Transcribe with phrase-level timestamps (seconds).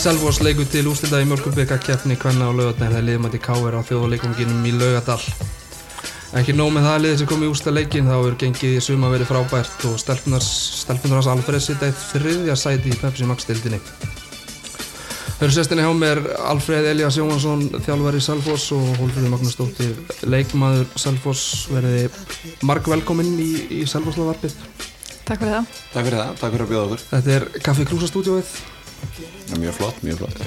[0.00, 3.74] Selfos leikur til úslita í mjölkubika keppni hvenna á laugatæðin þegar liðum að til K.R.
[3.76, 5.18] á þjóðleikunginum í laugadal.
[6.40, 9.10] Ekki nóg með það liðið sem kom í ústa leikin þá er gengið í suma
[9.12, 13.82] verið frábært og stelpunar hans Alfred sita eitt þriðja sæti í Pepsi Max stildinni.
[15.42, 19.94] Hörru sestinni hjá mér Alfred Elias Jóhansson, þjálfari Selfos og Hólfröður Magnús Dóttir,
[20.24, 21.46] leikmaður Selfos,
[21.76, 22.08] verði
[22.64, 24.56] marg velkominn í, í Selfoslavarpið.
[25.28, 25.80] Takk fyrir það.
[25.92, 27.08] Takk fyrir það, takk fyrir að bjóða okkur.
[27.12, 28.14] Þetta er Kaffi Krúsa
[29.08, 29.58] stúdióið.
[29.60, 30.44] Mjög flott, mjög flott.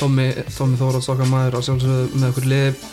[0.00, 2.84] Tommi, Tommi Þóráts okkar maður á sjálfsögðu með okkur lið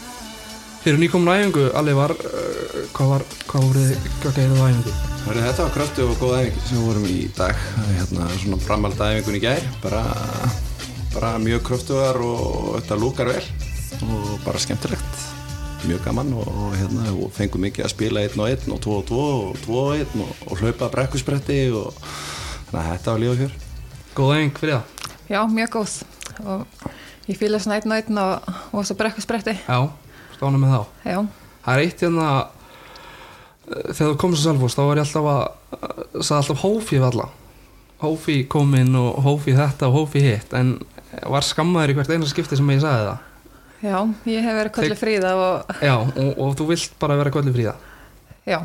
[0.81, 1.65] fyrir nýkomin æfingu.
[1.77, 4.93] Alli var, uh, hvað var, hvað voruð, hvað gæðið á æfingu?
[5.21, 7.65] Hörru, þetta var kraftu og góð æfing sem við vorum í dag.
[7.93, 10.05] Hérna svona framald æfingun í gær, bara,
[11.13, 13.43] bara mjög kraftuðar og þetta lúkar vel
[14.07, 15.27] og bara skemmtilegt.
[15.81, 18.99] Mjög gaman og, og hérna og fengum mikið að spila einn og einn og tvo
[18.99, 21.93] og tvo og tvo og einn og, og hlaupa brekkuspretti og
[22.69, 23.55] þannig að þetta var líf og fjör.
[24.17, 25.00] Góð æfing fyrir það?
[25.31, 25.91] Já, mjög góð
[26.43, 26.87] og
[27.29, 29.53] ég fýla svona einn og einn og, og svo brekku spretti.
[29.63, 29.87] Já,
[30.35, 30.81] stána með þá.
[31.07, 31.19] Já.
[31.61, 32.25] Það er eitt hérna,
[33.69, 35.43] þegar þú komst á Selfos þá var ég alltaf að,
[36.19, 37.29] sagði alltaf hófi við alla.
[38.01, 40.73] Hófi kominn og hófi þetta og hófi hitt en
[41.29, 43.27] var skammaður í hvert eina skipti sem ég sagði það.
[43.81, 43.97] Já,
[44.29, 45.71] ég hef verið kvöldi fríða og...
[45.81, 47.77] Já, og, og þú vilt bara vera kvöldi fríða.
[48.45, 48.59] Já,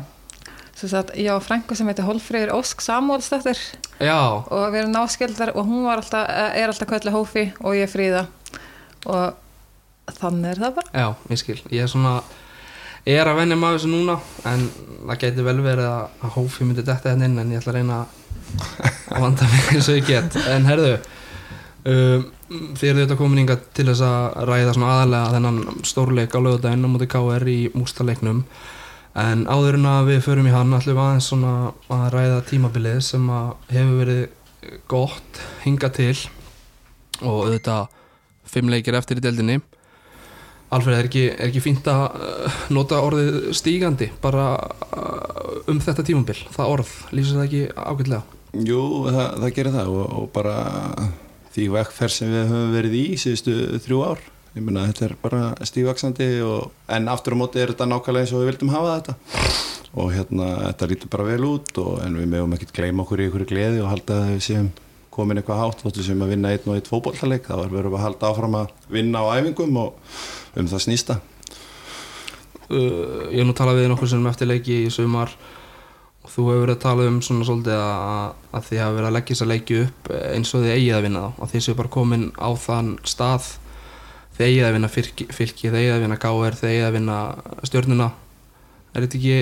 [0.85, 3.57] að ég á frængu sem heitir Holfreyður Ósk Samúlsdóttir
[3.97, 4.19] Já.
[4.45, 8.23] og við erum náskildar og hún alltaf, er alltaf kvöldi hófi og ég er fríða
[9.07, 9.33] og
[10.19, 10.91] þannig er það bara.
[10.93, 11.57] Já, ég skil.
[11.73, 12.13] Ég er svona,
[13.07, 14.17] ég er að venja maður þessu núna
[14.47, 14.65] en
[15.09, 17.99] það getur vel verið að, hófi myndi detta henni inn en ég ætla að reyna
[18.03, 20.39] að vanda mig eins og ég get.
[20.53, 20.95] En herðu,
[21.89, 22.25] um,
[22.77, 26.87] þið eru þetta komin yngar til þess að ræða svona aðalega þennan stórleik á lögudaginn
[26.87, 28.45] á móti KR í mústaleiknum
[29.17, 31.53] en áður en að við förum í hann ætlum við aðeins svona
[31.93, 33.29] að ræða tímabilið sem
[33.71, 36.15] hefur verið gott hinga til.
[37.23, 37.87] Og auðvitað
[38.47, 39.57] fimm leikir eftir í deldinni
[40.67, 46.03] Alfred, er ekki, er ekki fínt að uh, nota orðið stígandi bara uh, um þetta
[46.09, 48.39] tímabil það orð, lýsir það ekki ágætlega?
[48.67, 50.55] Jú, það, það gerir það og, og bara
[51.55, 54.25] því vekkferð sem við höfum verið í síðustu þrjú ár
[54.57, 56.27] ég meina þetta er bara stígvaksandi
[56.97, 59.15] en aftur á móti er þetta nákvæmlega eins og við vildum hafa þetta.
[59.97, 63.27] Og hérna þetta lítur bara vel út og, en við meðum ekkert gleyma okkur í
[63.29, 64.69] einhverju gleði og halda að við séum
[65.17, 68.05] komin eitthvað hátt þóttu sem að vinna einn og einn fókbóltaleg þá verðum við að
[68.05, 70.17] halda áfram að vinna á æfingum og
[70.59, 71.17] um það snýsta
[72.69, 75.33] uh, Ég hef nú talað við nokkur sem eftir leiki í sumar
[76.21, 79.17] og þú hefur verið að tala um svona svolítið að, að þið hafa verið að
[79.17, 81.79] leggja þess að leggja upp eins og þið eigið að vinna þá að þið séu
[81.81, 83.49] bara komin á þann stað
[84.45, 87.17] eigið að vinna fylki, fylki eigið að vinna þið eigið að vinna
[87.65, 88.09] stjórnuna
[88.93, 89.37] er þetta ekki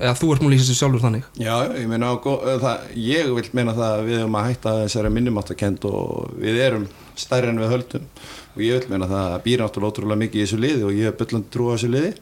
[0.00, 1.26] eða þú ert múlið í þessu sjálfur þannig?
[1.40, 5.86] Já, ég meina það, ég vil meina það að við erum að hætta þessari minnumáttakend
[5.90, 6.86] og við erum
[7.20, 8.06] stærri en við höldum.
[8.54, 11.10] Og ég vil meina það að býra náttúrulega ótrúlega mikið í þessu liði og ég
[11.10, 12.14] hef byllandi trú á þessu liði.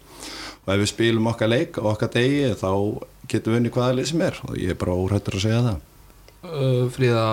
[0.59, 2.71] Og ef við spilum okkar leik og okkar degi þá
[3.31, 4.43] getum við unni hvaða lið sem er.
[4.49, 5.78] Og ég er bara óhættur að segja það.
[6.49, 7.25] Uh, Fríða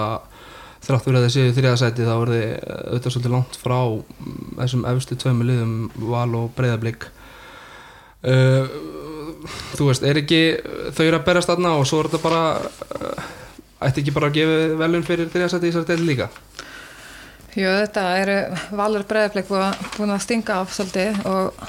[0.86, 3.78] þráttur að þessi þriðasæti þá er þið auðvitað svolítið langt frá
[4.60, 5.76] þessum efstu tveimu liðum
[6.12, 7.08] val og breyðablík
[8.30, 8.76] uh,
[9.76, 10.42] þú veist, er ekki
[10.96, 13.30] þau eru að berast aðna og svo er þetta bara uh,
[13.86, 16.30] ætti ekki bara að gefa velun fyrir þriðasæti í þessari deil líka?
[17.56, 18.40] Jú, þetta eru
[18.76, 21.66] valur breyðablík búin að stinga af svolítið og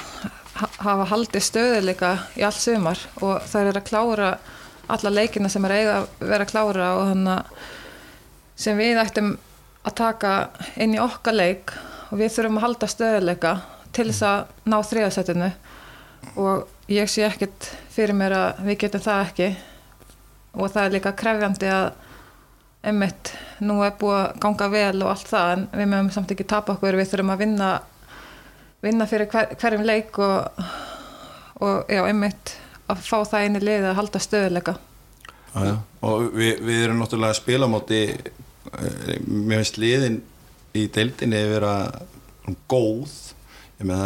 [0.57, 4.29] hafa haldið stöðuleika í allt sumar og það er að klára
[4.87, 7.67] alla leikina sem er eiga að vera að klára og þannig að
[8.57, 9.35] sem við ættum
[9.87, 10.33] að taka
[10.81, 11.73] inn í okkar leik
[12.09, 13.53] og við þurfum að halda stöðuleika
[13.95, 15.51] til þess að ná þriðasætinu
[16.43, 19.49] og ég sé ekkert fyrir mér að við getum það ekki.
[20.57, 21.87] Og það er líka krefjandi að
[22.87, 26.47] einmitt nú er búið að ganga vel og allt það en við mögum samt ekki
[26.49, 26.97] tapa okkur.
[26.97, 27.69] Við þurfum að vinna
[28.85, 30.65] vinna fyrir hver, hverjum leik og,
[31.61, 32.53] og já, einmitt
[32.87, 34.77] að fá það inn í lið að halda stöðuleika
[36.05, 38.01] og við, við erum náttúrulega að spila móti
[39.27, 40.19] mér finnst liðin
[40.77, 41.73] í deildinni að vera
[42.71, 43.13] góð.
[43.77, 44.03] Ég með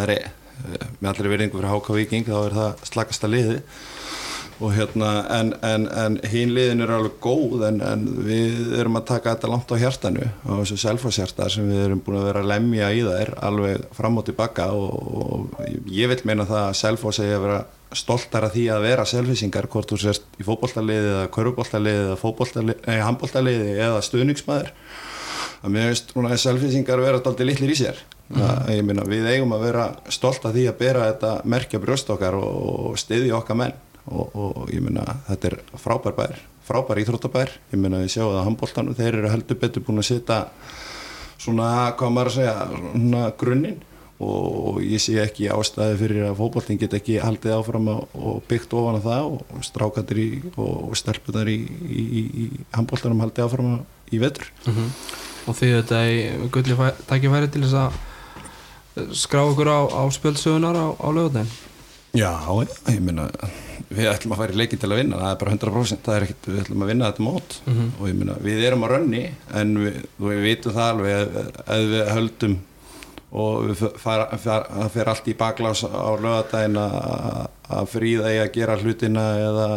[0.99, 3.61] með allir verðingu fyrir Háka Viking þá er það slakasta liði
[4.61, 9.07] og hérna en, en, en hín liðin er alveg góð en, en við erum að
[9.09, 12.51] taka þetta langt á hjartanu á þessu selfhásjarta sem við erum búin að vera að
[12.51, 14.69] lemja í þær alveg fram og tilbaka.
[14.77, 17.59] Og, og ég vil meina það að selfhás er að vera
[18.01, 23.75] stoltar að því að vera selfisingar hvort þú sérst í fókbóltaliði eða körubóltaliði eða handbóltaliði
[23.75, 24.71] eða stuðningsmæður
[25.61, 27.99] að mér veist núna að selfisingar vera alltaf litlir í sér.
[28.31, 28.43] Mm.
[28.47, 32.37] að, myna, við eigum að vera stolt að því að bera þetta merkja brjóst okkar
[32.39, 33.73] og stiðja okkar menn
[34.07, 37.53] og, og ég myna þetta er frábær bær frábær íþróttabær.
[37.73, 40.41] Ég myna við sjáum að handbóltanum þeir eru heldur betur búin að setja
[41.41, 41.69] svona,
[41.99, 43.79] hvað maður að segja svona grunninn.
[44.21, 48.99] Og ég sé ekki ástæði fyrir að fótboltin get ekki haldið áfram og, byggt ofan
[49.01, 50.27] á það og strákandir í,
[50.61, 52.45] og stelpunar í, í, í, í
[52.77, 53.71] handbóltanum haldið áfram
[54.13, 54.51] í vetur.
[54.69, 54.93] Mhm.
[55.49, 56.75] og því þetta er gulli
[57.09, 61.49] tækifæri til þess að skrá okkur á, á spjöldsögunar á, á lögutæðin
[62.13, 62.29] Já,
[62.91, 63.31] ég meina
[63.89, 66.25] við ætlum að fara í leikin til að vinna það er bara 100% það er
[66.27, 67.87] ekkert, við ætlum að vinna þetta mót Mhm.
[67.99, 69.23] og ég meina, við erum á rönni
[69.61, 71.39] en við, við vitum það alveg
[71.77, 72.57] ef við höldum
[73.31, 78.39] og við fara, fara, það fer allt í baklás á lögadaginn að að fríða í
[78.43, 79.67] að gera hlutina eða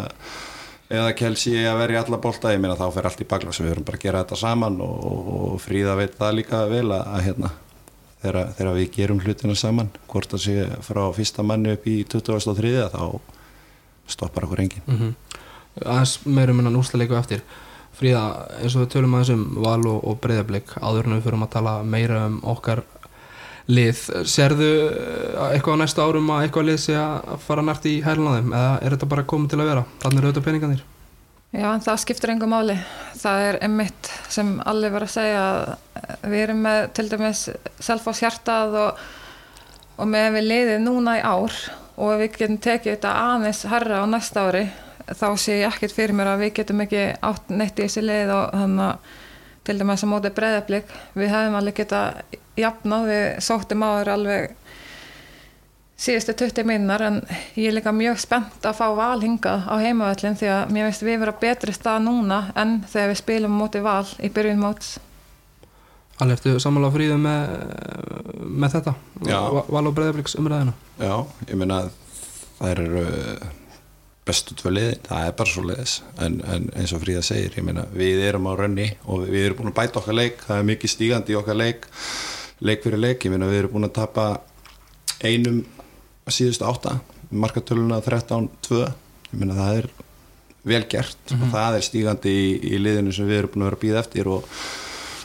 [0.94, 3.84] eða kelsi að verja alla bolta ég meina þá fer allt í baklás við erum
[3.86, 5.04] bara að gera þetta saman og,
[5.54, 7.50] og fríða veit það líka vel að, að hérna
[8.24, 13.02] þegar við gerum hlutina saman hvort það sé frá fyrsta manni upp í 2003 þá
[14.06, 15.14] stoppar okkur engin mm -hmm.
[15.84, 17.42] aðeins meirum en að núsla leiku eftir.
[17.94, 21.42] Fríða, eins og við tölum aðeins um val og, og breyðablík áður en við fyrir
[21.42, 22.82] að tala meira um okkar
[23.66, 28.02] lið, sérðu eh, eitthvað á næstu árum að eitthvað lið sé að fara nært í
[28.04, 28.50] hælun á þeim?
[28.52, 30.82] Eða er þetta bara komið til að vera, þannig er auðvitað peningarnir.
[31.54, 32.74] Já, en það skiptir engum máli.
[33.20, 37.44] Það er einmitt sem allir var að segja að við erum með til dæmis
[37.78, 39.04] selfos hjartað og,
[40.02, 41.54] og með við liðið núna í ár
[41.96, 44.64] og við getum tekið þetta aðeins herra á næsta ári
[45.04, 48.32] þá sé ég ekkert fyrir mér að við getum ekki átt neitt í þessi lið
[48.34, 49.12] og þannig að
[49.64, 52.00] til dæmis að mótið breyðablík við hefum alveg geta
[52.60, 54.56] jafnað við sóttum áður alveg
[56.04, 57.20] síðustu 20 minnar en
[57.54, 61.04] ég er líka mjög spennt að fá val hingað á heimavöllin því að mér veist
[61.06, 64.96] við vera betri stað núna en þegar við spilum mótið val í byrjun móts
[66.22, 67.54] Alveg eftir sammála fríðu með,
[68.62, 68.92] með þetta?
[69.26, 69.38] Já.
[69.56, 71.14] Va- val og breyðablíks umræðina Já,
[71.50, 71.80] ég meina
[72.60, 73.04] það eru
[74.24, 75.94] bestu tvö liðin, það er bara svo liðis
[76.24, 79.58] en, en eins og Fríða segir, ég meina við erum á rönni og við erum
[79.58, 81.84] búin að bæta okkar leik það er mikið stígandi í okkar leik
[82.64, 84.28] leik fyrir leik, ég meina við erum búin að tapa
[85.28, 85.58] einum
[86.32, 86.94] síðustu átta,
[87.34, 89.90] markatöluna 13-2 ég meina það er
[90.72, 93.80] vel gert og það er stígandi í, í liðinu sem við erum búin að vera
[93.80, 94.48] að býða eftir og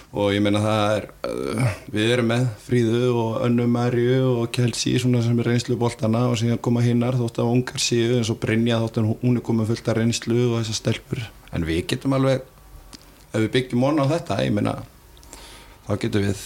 [0.10, 5.02] og ég meina það er uh, við erum með Fríðu og Önnu Marju og Kelsey
[5.02, 8.40] svona sem er reynslu boltana og síðan koma hinnar þótt að ungar séu eins og
[8.42, 11.22] Brynja þótt að hún er komið fullt af reynslu og þessar stelpur.
[11.54, 12.42] En við getum alveg
[13.30, 14.80] ef við byggjum on á þetta ég meina
[15.86, 16.44] þá getum við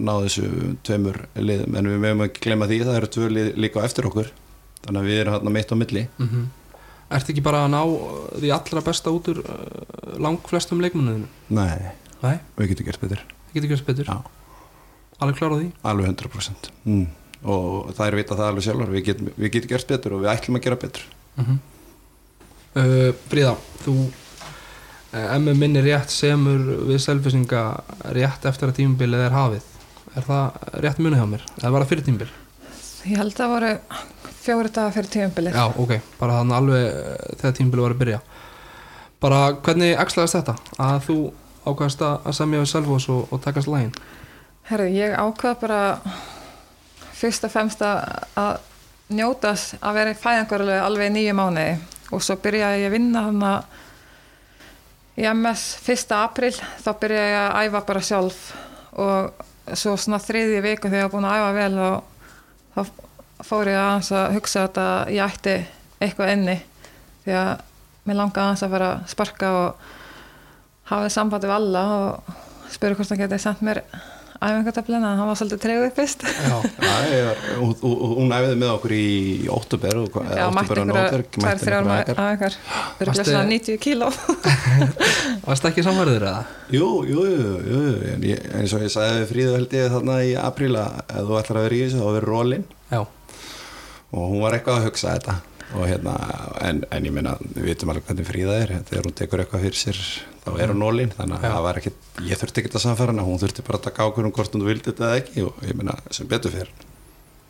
[0.00, 1.76] náð þessu tveimur liðum.
[1.76, 4.32] En við meðum ekki glemma því það eru tvö lið líka eftir okkur.
[4.86, 6.06] Þannig að við erum hérna mitt á milli.
[6.22, 6.48] Mm
[7.10, 7.80] Ertu ekki bara að ná
[8.38, 11.26] því allra besta út úr uh, lang flestum leikmunniðinu?
[11.56, 11.90] Nei,
[12.20, 13.24] Nei, við getum gert betur.
[13.48, 14.12] Það getur gert betur.
[14.12, 14.18] Já.
[15.20, 15.72] Alveg klára því?
[15.90, 17.02] Alveg 100% mm.
[17.44, 20.32] og það er vita það alveg sjálfur við getum, við getum gert betur og við
[20.32, 21.04] ætlum að gera betur.
[21.40, 21.60] Mm
[22.76, 27.64] uh, Fríða, þú uh, emmi minni rétt semur við selfisinga
[28.16, 29.66] rétt eftir að tímabilið er hafið.
[30.18, 31.44] Er það rétt muni hjá mér?
[31.60, 32.30] Eða var það fyrir tímabil?
[33.10, 33.74] Ég held að það voru
[34.40, 35.58] fjóri dagar fyrir tímabilið.
[35.58, 38.24] Já, ok, bara þannig alveg uh, þegar tímabilið var að byrja.
[39.20, 40.56] Bara hvernig ekslaðist þetta?
[40.80, 41.16] Að þú
[41.66, 43.92] ákvæðast að að semja við Selfos og, og takast lægin?
[44.70, 45.80] Herru, ég ákvað bara
[47.20, 48.00] fyrst og fremst að,
[48.40, 48.52] að
[49.10, 51.70] njótas að vera í fæðingarlega alveg nýju mánuði
[52.14, 53.44] og svo byrjaði ég að vinna hann
[55.20, 56.14] í MS 1.
[56.16, 58.40] april þá byrjaði ég að æfa bara sjálf
[59.00, 61.96] og svo svona þriðji viku þegar ég var búin að æfa vel og
[62.74, 65.56] þá fór ég aðeins að hugsa að ég ætti
[66.00, 66.56] eitthvað inni
[67.24, 67.50] því að
[68.06, 69.88] mér langaði aðeins að fara að sparka og
[70.90, 72.32] hafði sambandi við alla og
[72.74, 73.82] spurði hvort hann geti sendt mér
[74.40, 76.22] æfingartöflina, hann var svolítið treguð fyrst.
[76.24, 76.54] Já,
[77.60, 79.08] hún, hún- hún æfiði með okkur í
[80.14, 82.22] hvað- Já, mætti ykkur mætti þrjár æfingar.
[82.22, 84.08] æfingar Það eru Varstu- svona 90 kíló.
[85.50, 86.40] Varst ekki samverður eða?
[86.72, 89.92] Jú, jú, jú, jú, jú, en ég, eins og ég sagði við Fríðu held ég
[89.92, 93.00] þarna í apríl að ef þú ætlar að vera í þessu þá verður rólinn Já,
[93.04, 95.36] og hún var eitthvað að hugsa þetta
[95.70, 96.16] og hérna,
[96.66, 99.78] en, en ég meina við vitum alveg hvernig Fríða er, þegar hún tekur eitthvað fyrir
[99.78, 100.00] sér
[100.44, 103.26] þá er hún rólinn, þannig að það var ekkit ég þurfti ekki að samfæra hana,
[103.28, 105.44] hún þurfti bara að taka ákvörðum hvort hún vildi þetta ekki.
[105.46, 106.72] Og ég meina sem betur fyrir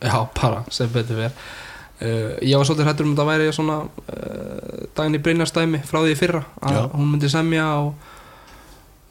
[0.01, 3.77] já, bara sem betur ver uh, Ég var svolítið hrættur um að það væri svona
[3.85, 6.81] uh, daginn í Brynjarstæmi frá því fyrra að Já.
[6.95, 8.09] hún myndi semja og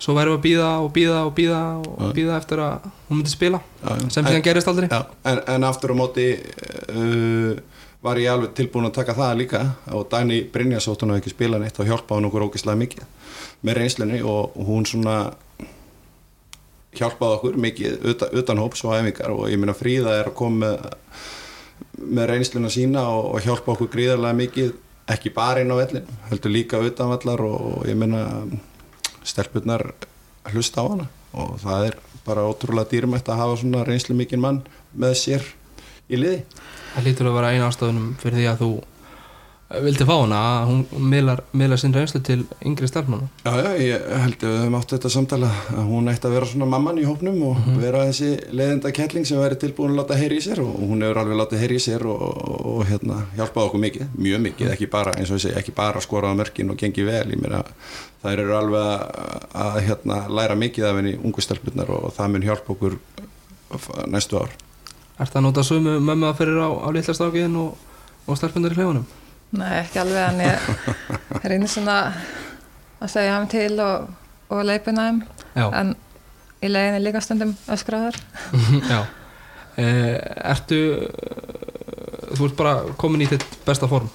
[0.00, 3.34] svo væri við að býða og býða og býða og býða eftir að hún myndi
[3.34, 4.88] spila Já, sem síðan gerist aldrei.
[4.90, 7.60] En, en aftur á móti uh,
[8.02, 9.60] var ég alveg tilbúin að taka það líka.
[9.96, 13.04] Og Dani hún hafi ekki spilað neitt og hjálpaði hún okkur ógeðslega mikið
[13.66, 15.16] með reynslunni og hún svona
[16.96, 19.34] hjálpaði okkur mikið utan, utan hóps og æfingar.
[19.36, 20.88] Og ég meina Fríða er að koma með,
[22.00, 24.72] með reynsluna sína og, og hjálpa okkur gríðarlega mikið
[25.10, 27.44] ekki bara inn á vellin, heldur líka utan vallar.
[27.44, 28.24] Og, og ég meina
[29.26, 29.90] stelpurnar
[30.54, 31.10] hlusta á hana.
[31.36, 34.64] Og það er bara ótrúlega dýrmætt að hafa svona reynslu mikinn mann
[34.96, 35.44] með sér
[36.10, 36.44] í liði?
[36.94, 38.72] Það lítur að vera eina ástofunum fyrir því að þú
[39.70, 44.06] vildi fá hana að hún miðlar, miðlar sinn reynslu til yngri starfmanna Já, já, ég
[44.24, 47.04] held að við höfum átt þetta samtala að hún ætti að vera svona mamman í
[47.06, 50.72] hópnum og vera þessi leiðenda kettling sem væri tilbúin að láta heyri í sér og
[50.80, 54.42] hún hefur alveg látið heyri í sér og, og, og hérna, hjálpað okkur mikið, mjög
[54.48, 57.44] mikið, ekki bara eins og ég segi, ekki bara skoraða mörkin og gengi vel, ég
[57.44, 57.62] meina
[58.24, 62.48] þær eru alveg að, að hérna, læra mikið af henni ungu stelpunar og það mun
[62.48, 62.98] hjálpa okkur
[64.10, 64.58] næstu ár
[65.20, 67.74] Er það að nota sömu mömmu að fyrir á, á litlastrákiðin og,
[68.26, 69.06] og stelpunar í klefunum?
[69.50, 71.96] Nei, ekki alveg en ég reynir svona
[73.00, 74.06] að segja hann til og,
[74.52, 75.08] og leipina
[75.56, 75.94] Já, en
[76.62, 78.16] í leiðinni líka stundum öskraðar
[78.92, 79.00] já.
[79.80, 80.16] Eh,
[80.52, 84.08] Ertu eh, þú ert bara komin í þitt besta form.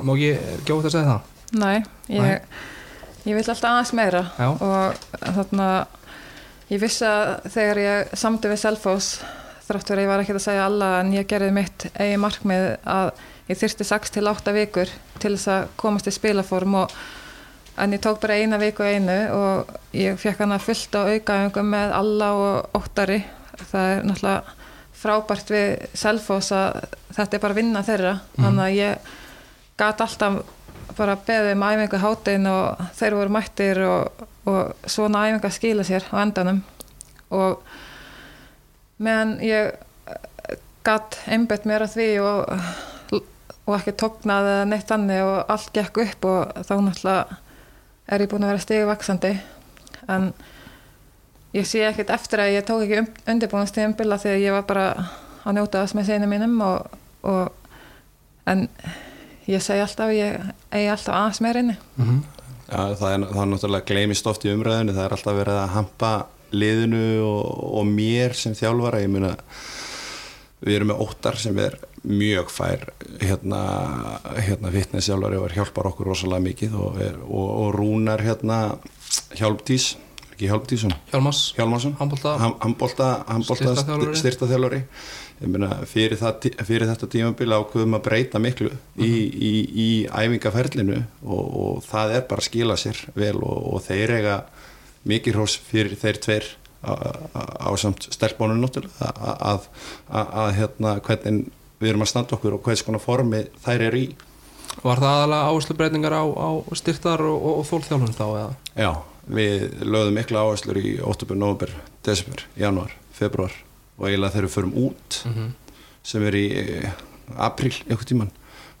[0.00, 0.32] Má ekki
[0.68, 1.30] gjóta að segja það?
[1.60, 1.76] Nei,
[2.14, 2.46] ég,
[3.26, 4.22] ég vil alltaf aðeins meira.
[4.38, 4.48] Já.
[4.54, 5.68] og þarna
[6.70, 9.10] ég vissi að þegar ég samdi við Selfos
[9.70, 13.10] þrátt verið ég var ekki að segja alla en ég gerði mitt eigi markmið að
[13.50, 16.94] ég þyrsti 6 til 8 vikur til þess að komast í spilaform og
[17.80, 21.94] en ég tók bara eina viku einu og ég fekk hana fullt á aukaöngum með
[21.96, 23.20] alla og óttari.
[23.70, 24.56] Það er náttúrulega
[25.00, 26.80] frábært við Selfos að
[27.16, 28.14] þetta er bara vinna þeirra.
[28.36, 29.12] Þannig að ég
[29.80, 30.40] gat alltaf
[30.98, 36.08] bara beðið um æfingu hátin og þeir voru mættir og, og svona æfinga skila sér
[36.12, 36.60] á endanum.
[37.30, 37.62] Og
[39.00, 39.74] meðan ég
[40.86, 43.20] gatt einbett mér að því og,
[43.66, 47.40] og ekki tóknaði eða neitt annir og allt gekk upp og þá náttúrulega
[48.10, 49.34] er ég búin að vera stigvaksandi
[50.10, 50.32] en
[51.56, 54.88] ég sé ekkert eftir að ég tók ekki um, umbila því að ég var bara
[55.44, 58.66] að njóta þess með sinu mínum og, og en
[59.50, 62.20] ég segi alltaf ég eigi alltaf aðeins meir inni Mm -hmm.
[62.70, 65.72] Já, það er, það er náttúrulega gleymist oft í umræðinu, það er alltaf verið að
[65.74, 66.10] hampa
[66.52, 67.44] liðinu og,
[67.80, 69.34] og mér sem þjálfara, ég muna
[70.60, 72.84] við erum með óttar sem er mjög fær
[73.20, 73.62] hérna,
[74.40, 78.60] hérna fitnessjálfari og hjálpar okkur rosalega mikið og, er, og, og rúnar hérna
[79.36, 79.94] hjálptís,
[80.32, 80.48] ekki
[81.10, 81.96] Hjálmars, Hjálmarsson,
[84.20, 84.84] styrtaþjálfari
[85.88, 86.16] fyrir,
[86.68, 92.26] fyrir þetta tímabili ákveðum að breyta miklu í, í, í æfingaferlinu og, og það er
[92.28, 94.36] bara að skila sér vel og, og þeir eiga
[95.08, 96.48] mikið hrós fyrir þeir tveir
[96.80, 99.66] á samt stelpónun náttúrulega að,
[100.08, 104.04] að, að, hérna hvernig við erum að standa okkur og hvers konar formi þær eru
[104.06, 104.10] í
[104.80, 108.50] Var það aðalega áherslu breytingar á, á styrtar og, og, og þólþjálfun þá eða?
[108.78, 108.90] Já,
[109.26, 111.72] við lögðum mikla áherslur í óttubur, november,
[112.06, 113.56] desember, januar, februar
[113.98, 115.48] og eiginlega þegar við förum út Mm -hmm.
[116.02, 116.92] sem er í eh,
[117.36, 118.30] apríl eitthvað tíman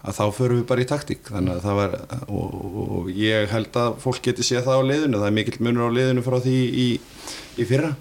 [0.00, 1.22] að þá förum við bara í taktík.
[1.28, 5.20] Þannig að það var og, og ég held að fólk geti séð það á liðinu.
[5.20, 6.88] Það er mikill munur á liðinu frá því í,
[7.60, 7.94] í fyrra.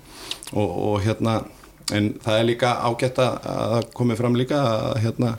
[0.50, 1.42] Og, og hérna
[1.96, 5.36] en það er líka ágætt að komi fram líka að hérna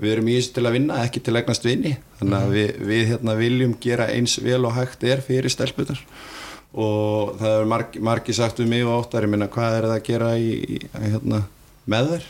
[0.00, 2.70] við erum í þessu til að vinna, ekki til að egnast vinni þannig að við,
[2.88, 6.00] við hérna viljum gera eins vel og hægt er fyrir stelputar
[6.70, 9.96] og það er marg, margi sagt við mig og óttar, ég meina hvað er það
[9.96, 11.42] að gera í, í hérna,
[11.90, 12.28] með þér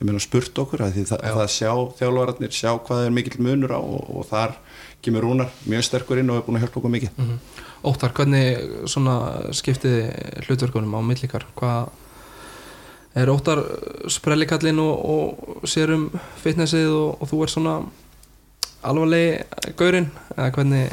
[0.00, 1.34] ég meina spurt okkur að því það, Já.
[1.38, 1.70] það sjá
[2.00, 4.56] þjálfararnir, sjá hvað er mikill munur á og, og þar
[5.04, 7.38] kemur Rúnar mjög sterkur inn og er búin að hjálpa okkur mikið Mm
[7.84, 9.14] Óttar, hvernig svona
[9.52, 10.06] skiptiði
[10.46, 11.44] hlutverkunum á millikar?
[11.52, 11.90] Hvað
[13.20, 13.60] er Óttar
[14.08, 16.06] sprellikallinn og, og sér um
[16.40, 17.74] fitnessið og, og þú er svona
[18.84, 20.88] alvarlegi gaurinn eða hvernig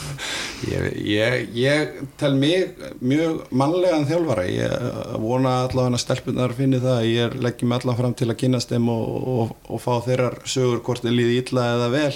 [0.68, 4.44] ég, ég, ég tel mig mjög mannlegan þjálfara.
[4.48, 4.74] Ég
[5.22, 8.90] vona allavega að stelpunar finni það að ég leggjum allavega fram til að kynast þeim
[8.92, 12.14] og, og, og fá þeirrar sögur hvort þeir líði illa eða vel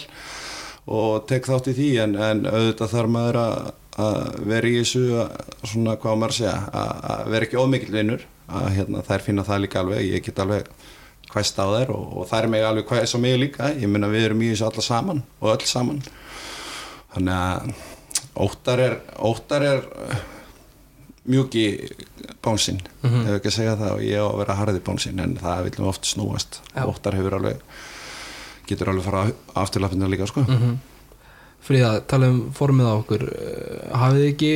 [0.98, 1.90] og tek þátt í því.
[2.04, 3.72] En, en auðvitað þarf maður að,
[4.08, 7.92] að vera í þessu að, svona hvað maður að segja að, að vera ekki ómikill
[7.98, 10.06] vinnur að hérna, þær finna það líka alveg.
[10.08, 10.72] Ég get alveg
[11.28, 13.74] hvæst á þær og, og þær mig alveg hvæst á mig líka.
[13.76, 16.02] Ég minna við erum í þessu alla saman og öll saman.
[17.12, 17.97] Þannig að
[18.37, 20.18] óttar er, óttar er uh,
[21.28, 21.88] mjúki
[22.42, 23.11] bánsinn, mm.
[23.11, 23.28] -hmm.
[23.28, 25.88] ef ekki að segja það og ég á að vera harði bánsinn en það viljum
[25.88, 26.85] oft snúast Já.
[26.87, 27.61] óttar hefur alveg
[28.68, 30.40] getur alveg fara afturlapinu líka sko.
[30.40, 30.76] mm -hmm.
[31.61, 34.52] Fríða, tala um formið á okkur Eh, hafið ekki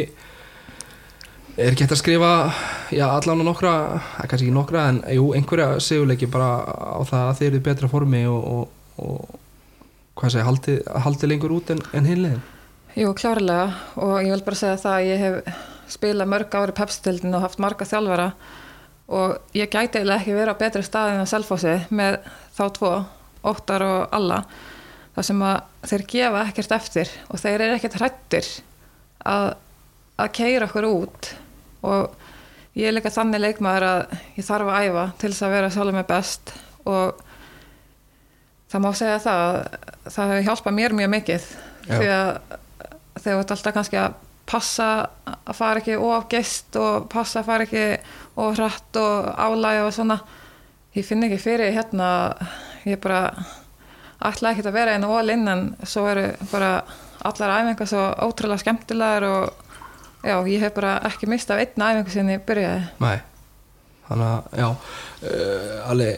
[1.57, 2.53] er hægt að skrifa
[2.91, 7.29] já, allan á nokkra, eh, kannski ekki nokkra en jú, einhverja sigurleiki bara á það
[7.29, 9.29] að þið eruð í betra formi og, og, og
[10.17, 12.43] hvað segja, haldið haldi lengur út en, en hinlegin
[12.93, 13.71] Jú, klárlega.
[13.97, 15.61] Og ég vil bara segja það að ég hef
[15.93, 18.29] spilað mörg ári pepstildin og haft marga þjálfara.
[19.13, 22.19] Og ég gæti eiginlega ekki verið á betri stað en að selfósi með
[22.57, 22.93] þá tvo,
[23.49, 24.43] óttar og alla
[25.13, 28.47] þar sem að þeir gefa ekkert eftir og þeir eru ekkert hrættir
[29.29, 29.49] að,
[30.17, 31.33] að keira okkur út.
[31.89, 35.75] Og ég er líka þannig leikmaður að ég þarf að æfa til þess að vera
[35.75, 36.55] sjálfur með best.
[36.89, 37.27] Og
[38.73, 41.53] það má segja það að það hefur hjálpað mér mjög mikið.
[41.83, 41.97] Já.
[41.99, 42.59] því að
[43.23, 44.19] þegar þú ert alltaf kannski að
[44.53, 44.89] passa
[45.25, 47.85] að fara ekki of gest og passa að fara ekki
[48.43, 50.19] of hratt og álæg og svona.
[50.97, 52.09] Ég finn ekki fyrir hérna
[52.85, 53.25] ég bara
[54.23, 56.75] ætla ekki að vera einu all in en svo eru bara
[57.25, 59.53] allar æfingar svo ótrúlega skemmtilegar og
[60.23, 62.89] já, ég hef bara ekki mistað einn æfingu sinni ég byrjaði.
[63.03, 63.21] Nei
[64.09, 66.09] Þannig að, já uh, Ali,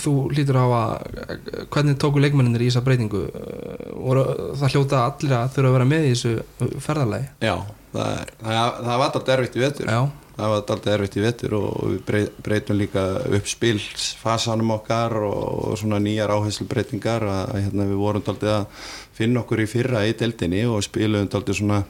[0.00, 1.36] þú hlýtur að hafa
[1.74, 3.22] hvernig tóku leikmenninir í þessa breytingu?
[3.28, 4.22] Uh, voru,
[4.60, 7.54] það hljóta allir að þurfa að vera með í þessu ferðarlegi Já,
[7.92, 9.90] það, er, það, það var alltaf erfitt í vetur.
[9.92, 10.00] Já,
[10.38, 13.04] það var alltaf erfitt í vetur og við brey- breytum líka
[13.36, 18.88] upp spilsfasanum okkar og, og svona nýjar áherslubreitingar að að, hérna, við vorum alltaf að
[19.18, 21.82] finna okkur í fyrra í deildinni og spilum alltaf svona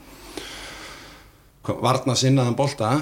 [1.62, 2.96] varna sinnaðan bolta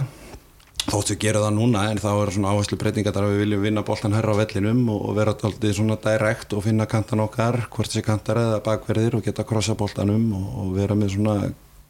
[0.90, 3.82] þótt við gerum það núna en þá eru svona áherslubreitingar þar að við viljum vinna
[3.86, 8.02] boltan herra á vellinum og, vera alltaf svona direkt og finna kantan okkar hvort sé
[8.06, 11.36] kantar eða bakverðir og geta krossa boltanum og, vera með svona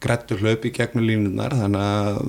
[0.01, 2.21] grættu hlaup í gegnum línunar þannig að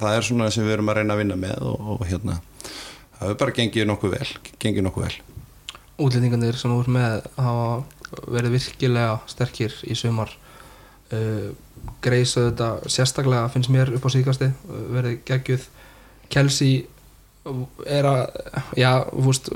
[0.00, 3.24] það er svona sem við erum að reyna að vinna með og, og hérna það
[3.24, 5.16] hefur bara gengið nokkuð vel gengið nokkuð vel.
[5.98, 10.30] Útlendingarnir sem ert með hafa verið virkilega sterkir í sumar
[11.12, 11.50] uh,
[12.04, 15.68] Greis auðvitað sérstaklega finnst mér upp á síðkasti uh, verið geggjuð
[16.28, 16.86] Kelsey
[17.86, 18.24] er að
[18.76, 19.50] já, þú veist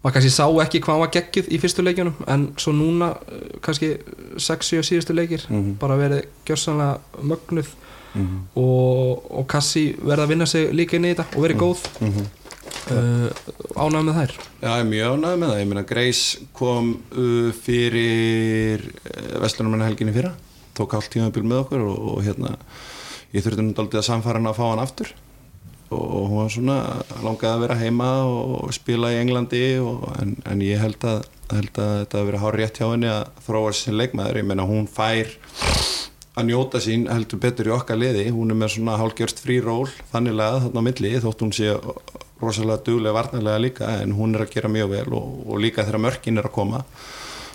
[0.00, 3.46] maður kannski sá ekki hvað hann var geggjuð í fyrstu leikjunum en svo núna uh,
[3.64, 3.94] kannski
[4.36, 5.74] 6-7 síðustu leikir Mhm.
[5.80, 7.68] bara verið gjörsanlega mögnuð
[8.14, 8.40] mm -hmm.
[8.56, 11.78] og, og Kassi verið að vinna sig líka inn í þetta og verið góð
[12.90, 13.28] uh,
[13.76, 15.60] ánægð með þær Já, ég er mjög ánægð með það.
[15.60, 20.32] Ég meina, Greis kom uh, fyrir uh, Vestlunarmannahelginni fyrra,
[20.76, 22.56] tók allt tímabil með okkur og, og hérna,
[23.32, 25.12] ég þurfti daldið að samfara hann að fá hann aftur
[25.90, 26.78] og, hún var svona
[27.24, 31.80] langaði að vera heima og spila í Englandi og, en, en ég held að, held
[31.82, 34.40] að þetta hafi verið hár rétt hjá henni að þróa sér leikmaður.
[34.40, 35.32] Ég meina, hún fær
[36.38, 38.28] að njóta sín heldur betur í okkar liði.
[38.34, 41.74] Hún er með svona hálgjörst frí ról þannig að þarna á milli þótt hún sé
[42.40, 46.06] rosalega duglega varnarlega líka en hún er að gera mjög vel og, og líka þegar
[46.06, 46.84] mörkin er að koma.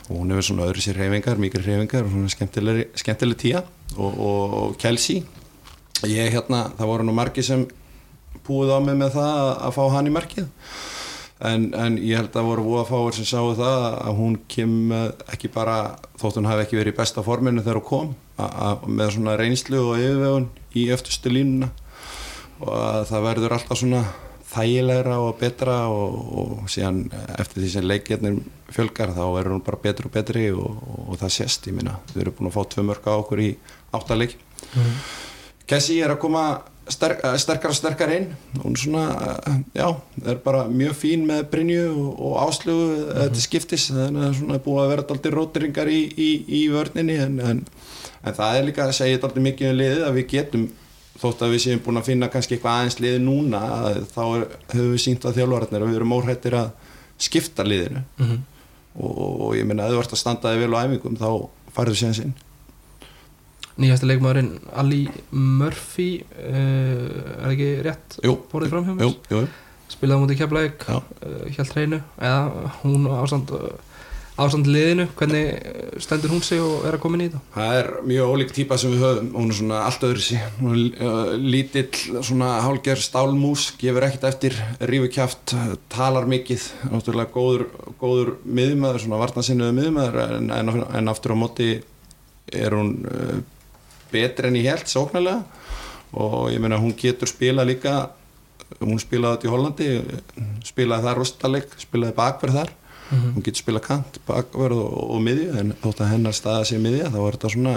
[0.05, 3.63] Og hún hefur svona öðru sér reyfingar, mikil reyfingar og svona skemmtileg, skemmtileg tíja
[3.95, 5.23] og, og Kelsey
[6.03, 7.63] ég hérna, það voru nú margi sem
[8.47, 10.49] búið á mig með það að, fá hann í markið.
[11.45, 15.79] En, en ég held að voru fáir sem sáu það að hún kemur ekki bara
[16.15, 19.35] þótt hún hafi ekki verið í besta forminu þegar hún kom a, a, með svona
[19.39, 20.47] reynslu og yfirvegun
[20.79, 21.73] í öftustu línuna.
[22.63, 24.05] Og að það verður alltaf svona
[24.55, 27.05] þægilegra og betra og, og síðan
[27.39, 28.39] eftir því sem leikjarnir
[28.73, 32.25] fjölgar þá verður hún bara betri og betri og, og, það sést, ég minna við
[32.25, 33.49] erum búin að fá tvö mörg á okkur í
[33.95, 34.95] áttaleik mm.
[35.65, 36.45] Kessi er að koma
[36.91, 38.27] sterk, sterkar og sterkar inn
[38.61, 39.05] hún svona,
[39.73, 39.87] já,
[40.25, 43.19] er bara mjög fín með Brynju og, og áslugu mm -hmm.
[43.19, 47.39] þetta skiptis, þannig að svona búið að vera alltaf rótiringar í, í, í vörninni en,
[47.39, 47.65] en,
[48.23, 50.69] en það er líka að segja alltaf mikið um liðið að við getum
[51.19, 53.59] þótt að við séum búin að finna kannski eitthvað aðeins liði núna
[54.13, 56.71] þá er, höfum við sínt að þjálfvarnir og við erum óhættir að
[57.17, 58.39] skipta liðinu mm -hmm.
[58.99, 61.29] og, og ég minna að þú ert að standaði vel á æfingum þá
[61.71, 62.33] farðu séðan sinn
[63.75, 65.01] Nýjasta leikmaðurinn Ali
[65.35, 68.19] Murphy uh, er ekki rétt
[68.51, 69.49] borðið fram hjá mér?
[69.91, 70.95] Spilaði mútið Já.
[70.95, 73.73] uh, hjælt hreinu eða hún ástand uh,
[74.39, 77.41] ástand liðinu, hvernig stendur hún sig og er að koma inn í þetta?
[77.55, 80.39] Það er mjög ólík típa sem við höfum hún er svona allt öðru sí
[81.39, 84.57] lítill, svona hálger stálmús gefur ekkert eftir,
[84.91, 85.55] rífu kjáft
[85.91, 87.67] talar mikið, náttúrulega góður,
[88.01, 91.69] góður miðumæður, svona varnasinnuðu miðumæður en, en, en aftur á móti
[92.51, 92.95] er hún
[94.15, 95.43] betri enn í held, sóknarlega
[96.15, 97.95] og ég meina hún getur spila líka
[98.79, 99.89] hún spilaði þetta í Hollandi
[100.65, 103.33] spilaði þar rostaleg, spilaði bakverð þar mm -hmm.
[103.35, 107.11] hún getur spila kant, bakverð og, og miðju en þótt að hennar staða sé miðja
[107.11, 107.75] þá er þetta svona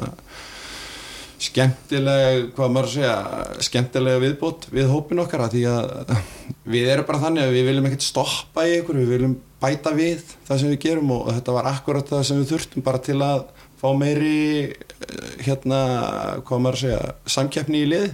[1.39, 3.17] skemmtileg, hvað maður að segja
[3.63, 6.15] skemmtilega viðbót við hópin okkar að því að
[6.67, 10.25] við erum bara þannig að við viljum ekkert stoppa í ykkur við viljum bæta við
[10.49, 13.45] það sem við gerum og þetta var akkurat það sem við þurftum bara til að
[13.79, 14.75] fá meiri
[15.45, 15.81] hérna,
[16.47, 18.09] hvað maður að segja samkeppni í lið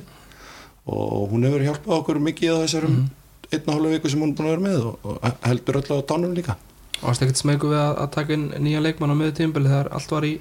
[0.85, 3.11] og hún hefur hjálpað okkur mikið á þessarum mm.
[3.50, 6.09] einna hálfu viku sem hún er búin að vera með og, og heldur öll á
[6.11, 6.59] tánum líka
[7.00, 9.72] og það er ekkert smegu við að, að taka inn nýja leikmann á miður tímbili
[9.72, 10.35] þegar allt var í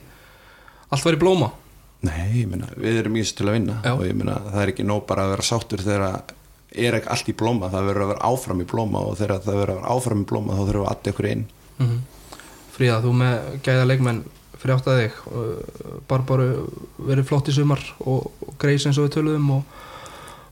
[0.91, 1.51] allt var í blóma
[2.03, 3.93] Nei, ég meina, við erum íst til að vinna Já.
[3.93, 6.33] og ég meina, það er ekki nóg bara að vera sáttur þegar
[6.73, 9.59] er ekki allt í blóma það verður að vera áfram í blóma og þegar það
[9.61, 11.45] verður að vera áfram í blóma þá þurfum við allir ykkur inn
[11.77, 12.01] mm -hmm.
[12.73, 14.23] Fríða, þú með gæða leikmenn
[14.63, 15.21] fyrir átt að þig.
[15.27, 16.49] Uh, Barbaru
[17.09, 19.77] verið flott í sumar og, og greis eins og við töluðum og,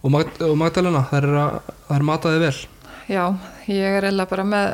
[0.02, 2.56] og, Mag og Magdalena, það er, er mataði vel.
[3.12, 3.24] Já,
[3.72, 4.74] ég er eða bara með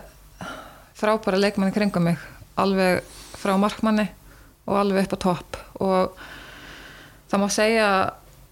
[0.97, 2.21] frábæra leikmanni kringum mig
[2.57, 3.05] alveg
[3.37, 4.07] frá markmanni
[4.67, 5.59] og alveg upp á topp.
[5.85, 6.23] Og
[7.29, 7.89] það má segja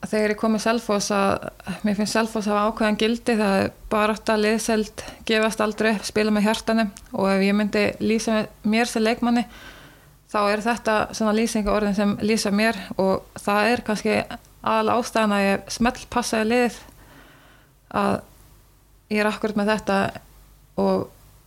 [0.05, 1.47] að þegar ég kom í Selfoss að
[1.85, 5.95] mér finnst Selfoss að hafa ákveðan gildi það er bara átt að liðseld gefast aldrei
[6.05, 9.45] spila með hjartanum og ef ég myndi lýsa mér sem leikmanni
[10.35, 14.15] þá er þetta svona lýsingaorðin sem lýsa mér og það er kannski
[14.65, 16.79] aðal ástæðan að ég smelt passaði lið
[17.95, 18.15] að
[19.13, 19.99] ég er akkurat með þetta
[20.83, 21.05] og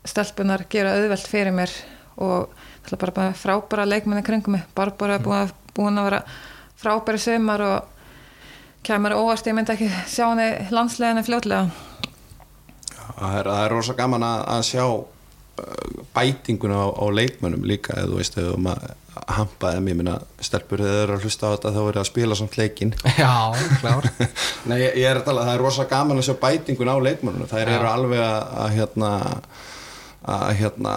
[0.09, 1.74] stelpunar gera auðvelt fyrir mér
[2.16, 2.55] og
[2.87, 5.24] það er bara, frábæra leikmenni kringum mig, Barbara er
[5.77, 6.22] búin að, vera
[6.81, 11.68] frábæri sömar og kemur óvart, ég myndi ekki sjá henni landsleginu fljótlega.
[13.18, 14.85] Það er, er rosa gaman að, að sjá
[16.14, 18.97] bætinguna á, á leikmönnum líka eða þú veist, ef maður
[19.38, 22.38] hampaði mér minna stelpur þegar þeir eru að hlusta á þetta þá er að spila
[22.38, 23.33] samt leikin Já,
[23.81, 24.11] klár.
[24.68, 27.51] Nei, ég, ég er að tala, það er rosa gaman að sjá bætingun á leikmönnum
[27.51, 29.12] það eru alveg að, að hérna
[30.29, 30.94] að hérna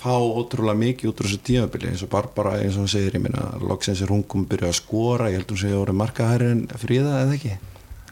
[0.00, 3.22] fá ótrúlega mikið út úr þessu tímabili eins og Barbara eins og hún segir ég
[3.22, 5.96] minna loksins er hún komið að byrja að skora ég held hún segja að voru
[6.00, 7.52] markaðæri en fríða eða ekki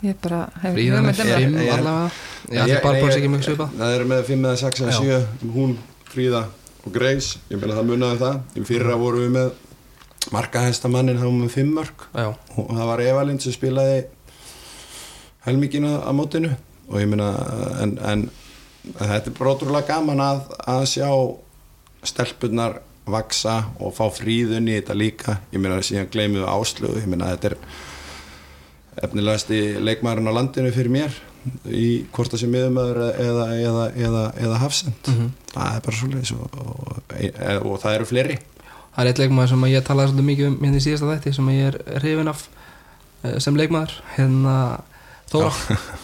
[0.06, 2.18] ég bara hef hugmynd um það.
[2.48, 3.72] það er bara ekki mjög svipað?
[3.80, 5.22] það eru með 5 eða 6 eða Já.
[5.42, 5.72] 7 hún,
[6.08, 6.42] Fríða
[6.84, 8.38] og Greis ég meina það munaði það.
[8.54, 9.50] Í fyrra voru við með
[10.34, 14.00] markahæsta mannin það var með 5 mörg og það var Evalind sem spilaði
[15.46, 16.54] helmingina á mótinu.
[16.88, 17.32] Og ég meina
[17.82, 18.26] en, en,
[18.96, 21.10] þetta er bara ótrúlega gaman að, að sjá
[22.08, 25.38] stelpunnar vaksa og fá fríðun í þetta líka.
[25.52, 27.58] Ég meina síðan gleymið við áslögu ég meina þetta er
[29.04, 31.16] efnilegasti leikmaðurinn á landinu fyrir mér
[31.70, 35.10] í hvort það sé miðumöður eða, eða, eða, eða hafsend.
[35.52, 38.38] Það er bara svolítið og, og, og, og það eru fleiri.
[38.98, 41.50] Það er eitt leikmaður sem ég talaði svolítið mikið um hérna í síðasta þætti sem
[41.54, 42.44] ég er hrifin af
[43.22, 44.56] eh, sem leikmaður hérna
[45.28, 45.50] Þóra.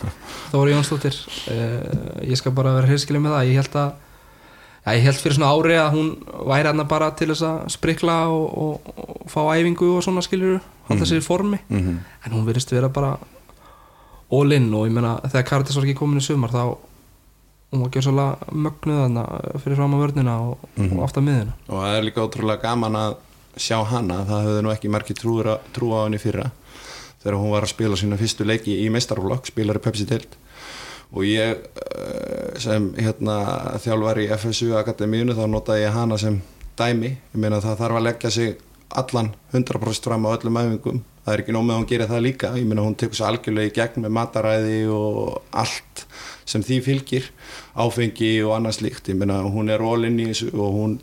[0.53, 1.17] Þóra Jónsdóttir.
[1.49, 3.47] Uh, ég skal bara vera hreinskilið með það.
[3.49, 3.87] Ég held að
[4.85, 6.11] já, ég held fyrir svona ári að hún
[6.51, 10.61] væri hérna bara til þess að sprikla og, og, og fá æfingu og svona skilur
[10.89, 11.59] halda sér í formi.
[11.71, 11.99] -hmm.
[12.27, 13.19] en hún virðist vera bara
[14.33, 16.77] all in og ég meina þegar Karitas var ekki komin í sumar þá
[17.73, 19.25] hún var ekki svolítið mögnuð þarna
[19.63, 20.99] fyrir fram á vörnina og, Mhm.
[20.99, 23.17] og aftar miðina og það er líka ótrúlega gaman að
[23.57, 26.51] sjá hana það höfðu nú ekki margir trúur að, trú á henni fyrra.
[27.23, 30.37] Þegar hún var að spila sína fyrstu leiki í meistarflokk, spilar í Pepsi Tilt
[31.15, 36.43] og ég eh, sem hérna, þjálfar í FSU Akademíunu þá notaði ég hana sem
[36.77, 38.57] dæmi, ég meina það þarf að leggja sig
[38.95, 41.03] allan 100% fram á öllum æfingum.
[41.25, 42.53] Það er ekki nóg með að hún gerir það líka.
[42.59, 46.05] Ég meina hún tekur svo algjörlega í gegn með mataræði og allt
[46.45, 47.29] sem því fylgir
[47.81, 49.09] áfengi og annað slíkt.
[49.09, 50.97] Ég meina hún er þessu og hún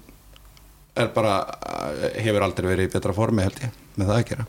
[0.96, 1.36] er bara,
[2.20, 4.48] hefur aldrei verið í betra formi held ég, með það að gera.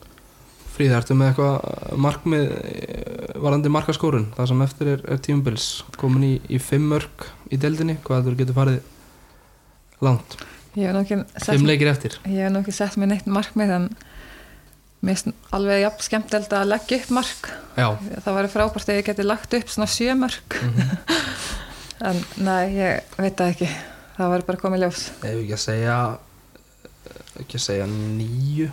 [0.72, 2.46] Fríða, ertu með eitthvað markmið
[3.44, 5.66] varandi markaskórun það sem eftir er, er tímubils
[6.00, 7.98] komin í, í fimm mörg í deildinni.
[8.06, 8.80] Hvað þú getur farið
[10.02, 10.40] langt
[10.74, 12.18] ég hef nú ekki sett fimm leikir eftir.
[12.28, 13.88] Ég hef nú ekki sett mér neitt markmið en
[15.02, 17.48] mér finnst alveg jafn skemmtilegt að leggja upp mark.
[17.76, 17.88] Já,
[18.24, 20.58] það væri frábært ef ég geti lagt upp svona sjö mörk.
[20.62, 20.92] Mhm.
[22.08, 23.72] en nei, ég veit það ekki.
[24.16, 25.08] Það væri bara komið ljós.
[25.22, 25.98] Ef ekki að segja
[27.40, 28.70] ekki að segja nýju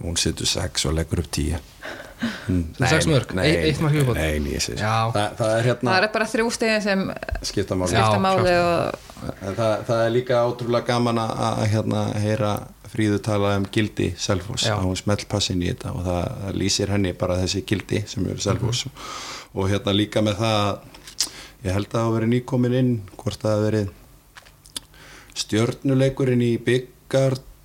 [0.00, 2.05] hún setur 6 og leggur upp 10 Setur sex mörk?
[2.16, 4.16] Eitt- eitt mark viðbót?
[4.16, 5.10] Nei, nei, ég sé Já.
[5.12, 7.02] það, það er hérna það er bara þrjú stegin sem
[7.50, 8.94] skipta máli Já, skipta máli klárt.
[8.96, 12.50] og En það, það er líka ótrúlega gaman að, að hérna, heyra
[12.86, 14.76] Fríðu tala um gildi Selfoss, Já.
[14.76, 18.24] að hún smelt passin í þetta og það, það lýsir henni bara þessi gildi sem
[18.30, 18.86] eru Selfoss
[19.56, 20.78] og hérna líka með það að
[21.66, 23.90] ég held að það hafa verið nýkomin inn hvort það hafa verið
[25.36, 26.52] stjörnuleikurinn í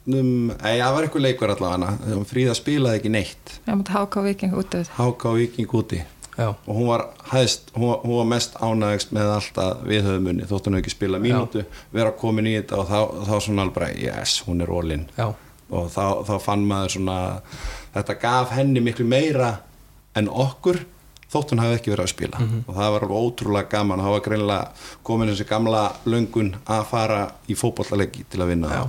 [0.06, 3.54] byggarnum ei, það var eitthvað leikur allavega Fríða spilaði ekki neitt.
[3.92, 6.02] Háka viking út af þetta háka á viking úti.
[6.38, 10.02] Já, og hún var hæðst, hún, var- hún var mest ánægst með allt að við
[10.08, 13.36] höfum unni þótt hún hefði ekki spila mínútu, vera komin í þetta og þá, þá
[13.42, 14.72] svona alveg bara, yes, hún er
[15.18, 15.28] já,
[15.70, 17.42] og þá, þá fann maður svona
[17.94, 19.60] þetta gaf henni miklu meira
[20.16, 20.80] en okkur
[21.32, 22.38] þótt hún hafi ekki verið að spila.
[22.68, 24.72] Og það var alveg ótrúlega gaman það var greinilega
[25.04, 28.84] komin þessi gamla löngun að fara í fótballaleiki til að vinna já.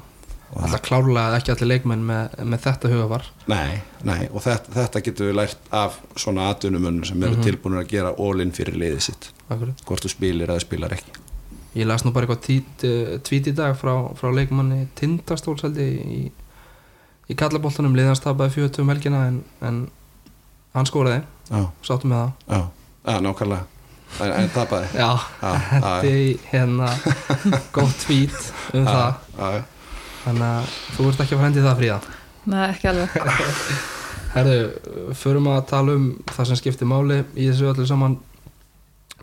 [0.53, 5.31] Alltaf klárlega ekki allir leikmenn með, með þetta hugafar Nei, nei, og þetta, þetta getur
[5.31, 9.31] við lært af svona atvinnumönnum sem eru tilbúinir að gera all-in fyrir liðið sitt.
[9.49, 9.81] Akkurat.
[9.88, 11.19] hvort þú spilir eða spilar ekki.
[11.73, 12.85] Ég las nú bara eitthvað tvít,
[13.25, 16.23] tvít í dag frá, frá leikmanni Tindastóls held ég í,
[17.33, 17.97] í kallaboltanum.
[17.97, 19.79] Liðans tapaði 40 um helgina en, en
[20.77, 21.23] hann skoraði.
[21.49, 22.33] Já, sáttum með það.
[22.53, 22.61] Já,
[23.09, 23.69] já, nákvæmlega.
[24.21, 24.91] En, en tapaði.
[25.01, 25.11] Já,
[25.41, 26.91] þetta er hérna
[27.73, 29.62] gótt tvít um það.
[30.24, 32.00] Þannig að þú ert ekki að fara hendi það fríða?
[32.52, 33.16] Nei, ekki alveg.
[34.35, 34.58] Herðu,
[35.20, 38.14] förum að tala um það sem skiptir máli í þessu öllu saman.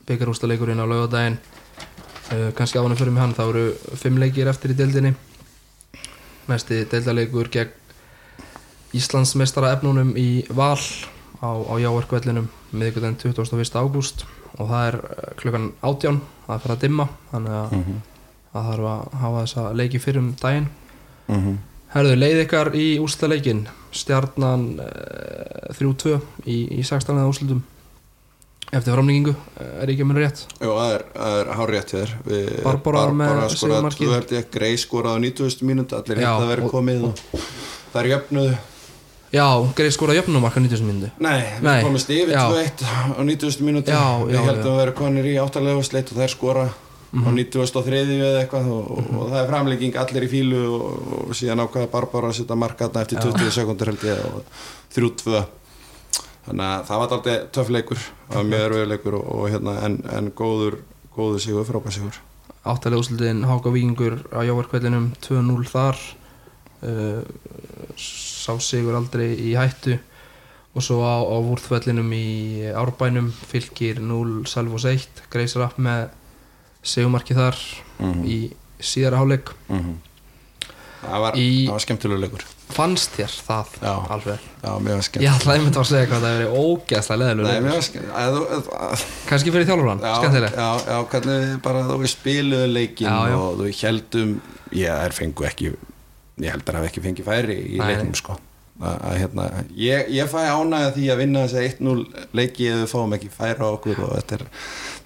[0.10, 4.74] Byggarústaleikurinn á laugadaginn uh, kannski á hann fyrir mig hann, það voru fimm leikir eftir
[4.74, 5.14] í deildinni.
[6.50, 7.76] Næsti deildaleikur gegn
[8.98, 10.80] Íslandsmeistara efnunum í Val
[11.46, 13.76] á, á Jáarkvellinum miðvikudaginn 21.
[13.78, 14.24] ágúst.
[14.58, 18.00] Og það er uh, klukkan átján það er fyrir að dimma þannig að Mhm.
[18.54, 20.70] það þarf að hafa þessa leiki fyrir um daginn
[21.30, 21.58] Mhm.
[21.94, 23.64] Herðu, leið ykkar í úrslutaleikin
[23.98, 27.18] Stjarnan uh, 3-2 í, í 16.
[27.26, 27.64] úrslutum
[28.70, 29.32] eftir framlýkingu,
[29.82, 33.06] er ekki að munna rétt Jú, það er, er hár rétt hér Við- Barbara
[33.98, 35.64] tvö held ég, Grey skoraði á 90.
[35.66, 37.24] mínúti allir hitt að vera og- komið og
[37.94, 38.52] það er jöfnuð
[39.30, 39.46] Já,
[39.78, 42.46] greið skora jöfnumarka 90 minni Nei, við yfir já.
[42.50, 43.62] 2-1 á 90.
[43.66, 43.94] mínúti
[44.26, 46.34] Við heldum að vera konir í áttalegu sleitt og þær
[47.10, 48.02] skora á 93.
[48.20, 52.30] eða eitthvað og, og það er framlegging allir í fílu og, og síðan ákvaða Barbara
[52.30, 54.44] að setja marka þarna eftir 20 sekundur held ég og
[54.96, 55.44] 3-2
[56.50, 59.76] þannig að það var alltaf töff leikur það var mjög erfiður leikur og, og hérna,
[59.86, 60.80] en, en góður,
[61.16, 62.20] góður sigur, frábær sigur.
[62.70, 66.00] Áttalega úrslutin Háka Víkingur á Jáarkvellinum 2-0 þar.
[66.80, 67.24] Uh,
[67.98, 69.98] sá sigur aldrei í hættu.
[70.78, 76.12] Og svo á, á vúrþvellinum í Árbænum fylgir 0 Salvos 1 Greisar upp með
[76.84, 77.58] segumarki þar
[78.00, 78.24] Mhm.
[78.26, 78.38] í
[78.80, 79.18] síðara
[81.00, 82.44] það var, Í- það var skemmtilega leikur.
[82.70, 83.94] Fannst þér það Já.
[84.14, 84.40] alveg?
[84.64, 87.80] Já, mjög ég skemmtilega ætlaði einmitt að segja hvað það hefur verið ógeðslega Nei, leðilega
[89.30, 93.36] kannski fyrir þjálfurann, já, skemmtilegt já, já, hvernig við bara þú veist spiluðu leikin Já,
[93.40, 94.36] og þú heldum
[94.72, 95.72] ég er fengu ekki
[96.40, 98.22] ég held að hafa ekki fengið færi í Nei, leiknum nei.
[98.22, 98.38] sko.
[98.80, 102.06] Að, að, hérna, ég, ég fæ ánægja því að vinna þessi 1-0
[102.38, 104.46] leiki við fáum ekki færa á okkur og þetta er,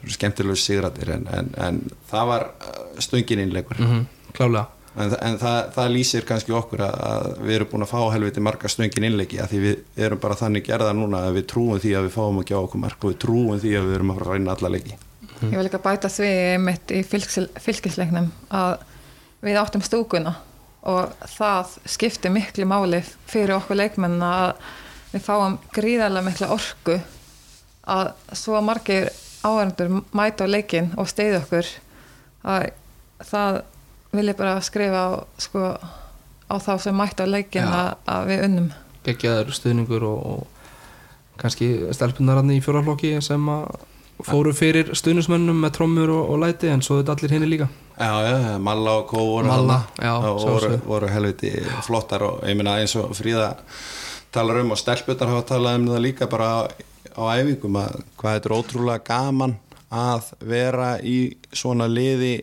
[0.04, 1.80] þetta er skemmtilegu sigratir en, en, en
[2.12, 3.80] það var uh, stöngin innleikur.
[3.80, 4.66] Mm klálega.
[4.94, 8.44] En, en það, það lýsir kannski okkur að, að við erum búin að fá helviti
[8.46, 11.96] marga stöngin innleiki að því við erum bara þannig gerða núna að við trúum því
[11.98, 14.20] að við fáum ekki á okkur mark og við trúum því að við erum að
[14.20, 15.00] fara að reyna alla leiki.
[15.42, 16.30] Ég vil líka bæta því
[16.62, 18.86] mitt í fylgis, fylgisleiknum að
[19.44, 20.36] við áttum stúkuna
[20.94, 24.54] og það skiptir miklu máli fyrir okkur leikmenn að
[25.16, 27.00] við fáum gríðarlega mikla orku
[27.90, 29.10] að svo margir
[29.44, 31.70] áhærendur mæta á leikin og steyði okkur
[32.44, 32.70] að
[33.24, 33.62] það
[34.14, 35.10] vil ég bara skrifa á,
[35.42, 35.62] sko,
[36.48, 37.72] á þá sem mæta á leikin Já.
[37.80, 38.68] að, að við unnum.
[39.04, 43.66] Geggjaður stuðningur og, og kannski stelpunararni í fjóraflokki sem að
[44.24, 47.68] fóru fyrir stuðnismönnum með trommur og, og læti en svo þetta allir henni líka.
[47.98, 51.52] Já, já, Malla og Kó voru Malla, já, og voru, voru helviti
[51.86, 53.52] flottar og ég meina eins og Fríða
[54.34, 56.50] talar um og stelputar hafa talað um það líka bara
[57.18, 59.56] á æfingum að hvað þetta er ótrúlega gaman
[59.94, 61.18] að vera í
[61.54, 62.36] svona liði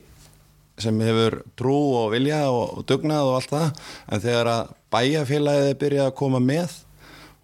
[0.80, 3.80] sem hefur trú og vilja og, dugnað og allt það.
[4.08, 6.76] En þegar að bæjafélagið er byrjað að koma með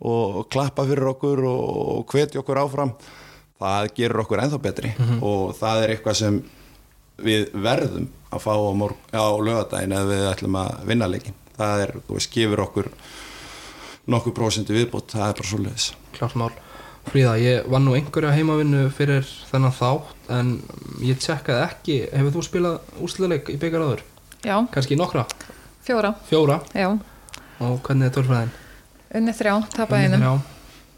[0.01, 2.95] og, klappa fyrir okkur og, hvetja okkur áfram
[3.61, 4.93] það gerur okkur ennþá betri.
[5.21, 6.39] Og það er eitthvað sem
[7.17, 8.71] við verðum að fá á,
[9.17, 12.91] á lögadaginn ef við ætlum að vinna leikin það er, þú veist, gefur okkur
[14.13, 16.53] nokkuð prósentu viðbútt, það er bara svo leiðis klart mál
[17.07, 20.49] Fríða, ég vann nú einhverja heimavinnu fyrir þennan þátt en
[21.07, 21.99] ég tjekkaði ekki.
[22.11, 24.03] Hefur þú spilað úsluleik í byggar áður?
[24.43, 25.23] Já, kannski nokkra,
[25.87, 26.59] fjóra, fjóra?
[26.75, 26.89] Já.
[27.63, 28.51] Og hvernig er tölfræðin?
[29.17, 30.43] Unni þrjá, tapa einum.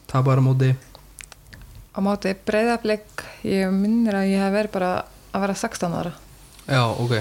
[0.08, 0.72] tapar á móti?
[1.92, 4.90] Á móti breyðablik ég minnir að ég hef verið bara
[5.32, 6.14] að vera 16 ára.
[6.68, 7.14] Já, ok,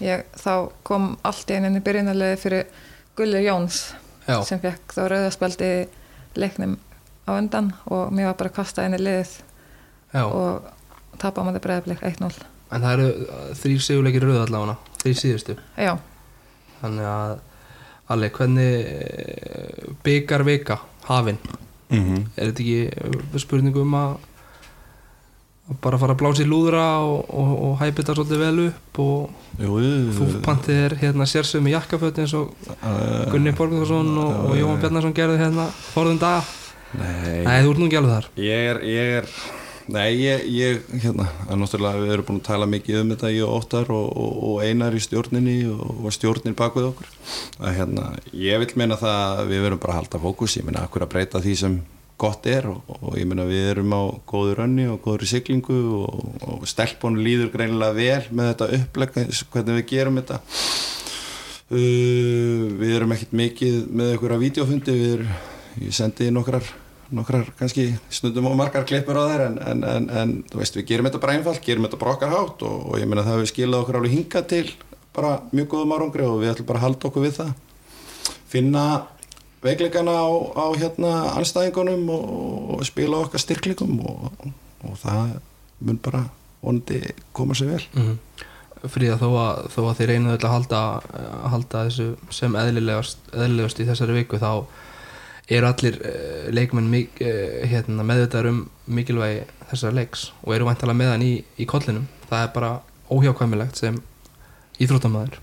[0.00, 2.66] ég, þá kom allt í einu byrjunarlega fyrir
[3.16, 3.92] Gulli Jóns
[4.24, 5.70] já, sem fekk þá rauðaspeldi
[6.36, 6.76] leiknum
[7.26, 9.32] á undan og mér var bara að kasta inn í liðið
[10.14, 10.24] já.
[10.24, 12.30] og tapa á móti breyðablik 1-0
[12.70, 15.58] en það eru uh, þrýr sigurleikir rauð allavega þrýr síðustu.
[15.78, 15.94] Já,
[16.82, 17.36] þannig að
[18.06, 18.84] Alli, hvernig
[20.06, 20.76] byggar vika
[21.08, 21.40] hafin?
[21.90, 22.20] Mm -hmm.
[22.36, 22.90] er þetta ekki
[23.34, 24.16] uh, spurningu um að
[25.82, 29.30] bara fara að blása í lúðra og, og, og hæpa þetta svolítið vel upp og
[29.56, 34.56] Jú, jú, fúfpantið er hérna sérsögum með jakkaföt eins og uh, Gunni Borgþórsson og, og
[34.58, 36.44] Jóhann Bjarnarsson gerði hérna forðum dag
[36.94, 38.28] Nei, Nei, þú ert nú ekki alveg þar.
[38.46, 39.32] Ég er, ég er
[39.86, 43.36] Nei, ég, ég hérna, að náttúrulega við erum búin að tala mikið um þetta í
[43.46, 47.12] Óttar og, og, og Einar í stjórninni og, og stjórnin bak við okkur.
[47.60, 50.82] Að hérna, ég vil meina það að við verum bara að halda fókus, ég meina
[50.82, 51.78] akkur að breyta því sem
[52.18, 56.28] gott er og, og ég meina við erum á góður önni og góður siglingu og,
[56.42, 59.18] og stelpunum líður greinilega vel með þetta upplegg,
[59.54, 60.40] hvernig við gerum þetta.
[61.66, 65.36] Uh, við erum ekkert mikið með einhverja vídeofundi, við erum,
[65.82, 66.64] ég sendi nokkrar
[67.14, 70.88] nokkrar kannski stundum og margar klippur á þær en, en, en, en þú veist við
[70.90, 73.52] gerum þetta bara einfalt, gerum þetta bara okkar hátt og, og ég meina það hefur
[73.52, 74.64] skilað okkur alveg hingað til
[75.16, 77.52] bara mjög góðum árangri og við ætlum bara að halda okkur við það
[78.50, 78.86] finna
[79.66, 80.26] veikleikana á,
[80.58, 82.26] á hérna anstæðingunum og,
[82.76, 84.50] og spila okkar styrkleikum og,
[84.86, 85.38] og það
[85.86, 86.24] mun bara
[86.62, 87.00] vonandi
[87.36, 88.16] koma sér vel mm.
[88.92, 90.80] Fríða þó að, þó að þið reynuðu að halda,
[91.16, 94.50] að halda þessu sem eðlilegast, eðlilegast í þessari viku þá
[95.48, 101.00] eru allir uh, leikmenn mik, uh, hérna, meðvitaður um mikilvægi þessara leiks og eru væntalega
[101.00, 102.06] með hann í, í kollinum.
[102.30, 102.72] Það er bara
[103.10, 104.00] óhjákvæmilegt sem
[104.82, 105.40] íþróttamæður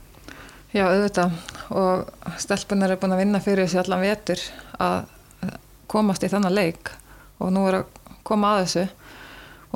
[0.74, 1.34] Já, auðvitað.
[1.78, 4.42] Og stelpunar er búin að vinna fyrir þessi allan vetur
[4.82, 5.04] að
[5.92, 6.90] komast í þannan leik
[7.38, 8.86] og nú er að koma að þessu.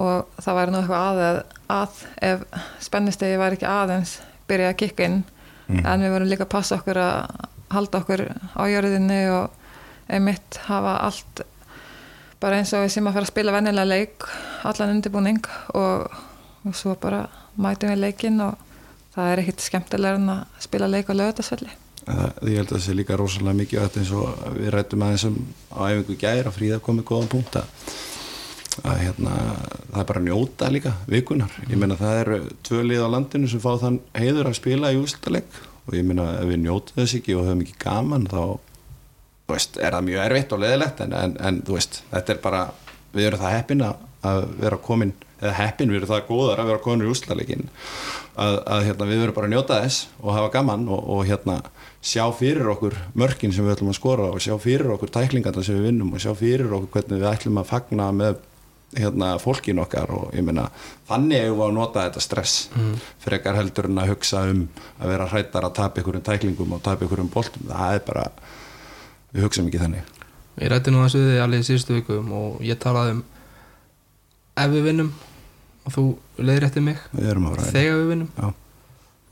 [0.01, 1.37] Og það væri nú eitthvað að,
[1.75, 4.15] að ef spennistegi væri ekki aðeins
[4.49, 5.23] byrja að kikka inn.
[5.67, 5.81] Mm.
[5.83, 8.21] en við vorum líka að passa okkur að halda okkur
[8.55, 9.65] á jörðinni og
[10.07, 11.43] einmitt hafa allt
[12.41, 14.27] bara eins og við sem að fara að spila vennilega leik
[14.67, 15.41] allan undirbúning
[15.73, 16.07] og,
[16.67, 17.25] og svo bara
[17.57, 18.55] mætum við leikinn og
[19.15, 21.73] það er ekkit skemmtilega en að spila leik á lögutarsvelli
[22.07, 25.25] Það, ég held að það sé líka rosalega mikið að eins og við rættum aðeins
[25.27, 25.39] um
[25.75, 29.33] á æfingu gæri að fríða komið góðan punkt að, hérna,
[29.89, 31.57] það er bara að njóta líka vikunar.
[31.67, 35.01] Ég meina það eru tvö lið á landinu sem fá þann heiður að spila í
[35.01, 38.41] úrstaleg og ég meina ef við njótum þess ekki og höfum ekki gaman þá
[39.55, 42.65] veist, er það mjög erfitt og leðilegt en, en, en þú veist, þetta er bara
[43.13, 44.03] við erum það heppin að,
[44.57, 47.67] vera komin eða heppin, við erum það góðar að vera komin í úrslalegin
[48.41, 51.57] að, að hérna, við verum bara að njóta þess og hafa gaman og, og hérna
[52.01, 55.77] sjá fyrir okkur mörkin sem við ætlum að skora og sjá fyrir okkur tæklingarna sem
[55.77, 58.41] við vinnum og sjá fyrir okkur hvernig við ætlum að fagna með
[58.97, 60.69] hérna, fólkin okkar og ég meina
[61.09, 62.93] þannig hefur við að nota þetta stress mm.
[63.23, 64.63] frekar heldur en að hugsa um
[64.97, 68.05] að vera hrættar að tapa ykkur um tæklingum og tapa ykkur um boltum, það er
[68.07, 68.29] bara
[69.33, 70.13] við hugsaum ekki þannig
[70.57, 73.23] Ég rætti nú þessu þig alveg í síðustu vikum og ég talaði um
[74.57, 75.11] ef við vinnum
[75.85, 76.05] og þú
[76.41, 78.47] leiðir eftir mig að þegar við vinnum Já.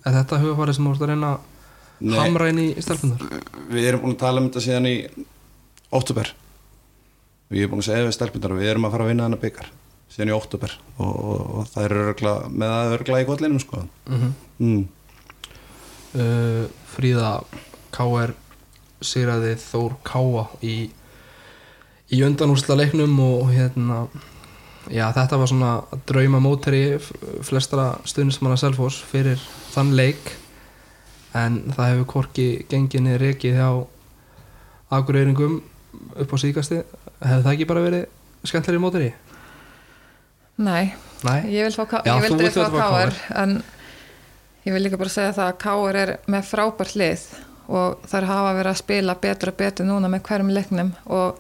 [0.06, 1.32] er þetta hugafarið sem þú ert að reyna
[1.96, 2.14] Nei.
[2.14, 3.24] að hamra inn í stelpunar
[3.72, 4.96] við erum búin að tala um þetta síðan í
[5.96, 6.32] óttúber
[7.50, 9.72] við erum búin að segja við stelpundar við erum að fara að vinna hana byggar
[10.12, 13.84] síðan í óttúber og, og, og það er örgla, með það örgla í kollinum sko.
[14.06, 14.34] mm -hmm.
[14.60, 14.84] mm.
[16.22, 17.32] uh, Fríða
[17.96, 18.36] K.R.
[19.08, 20.78] sigraði Þór Káa í,
[22.12, 24.06] í undanúsla leiknum og hérna
[24.92, 27.00] já þetta var svona drauma móteri
[27.46, 29.42] flestara stuðnismanna Selfoss fyrir
[29.74, 30.36] þann leik.
[31.36, 33.70] En það hefur korki genginni rekið hjá
[34.96, 35.58] akureyringum
[36.16, 36.82] upp á síkasti
[37.24, 38.06] hefði það ekki bara verið
[38.46, 39.10] skemmtilegri móteri?
[40.56, 40.94] Nei,
[41.26, 41.40] Nei?
[41.52, 43.58] ég vil fá, Já, ég vildi fá Káar en
[44.66, 47.26] ég vil líka bara segja það að Káar er með frábært lið
[47.72, 51.40] og þær hafa verið að spila betur og betur núna með hverjum leiknum og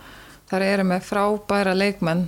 [0.49, 2.25] þær eru með frábæra leikmenn.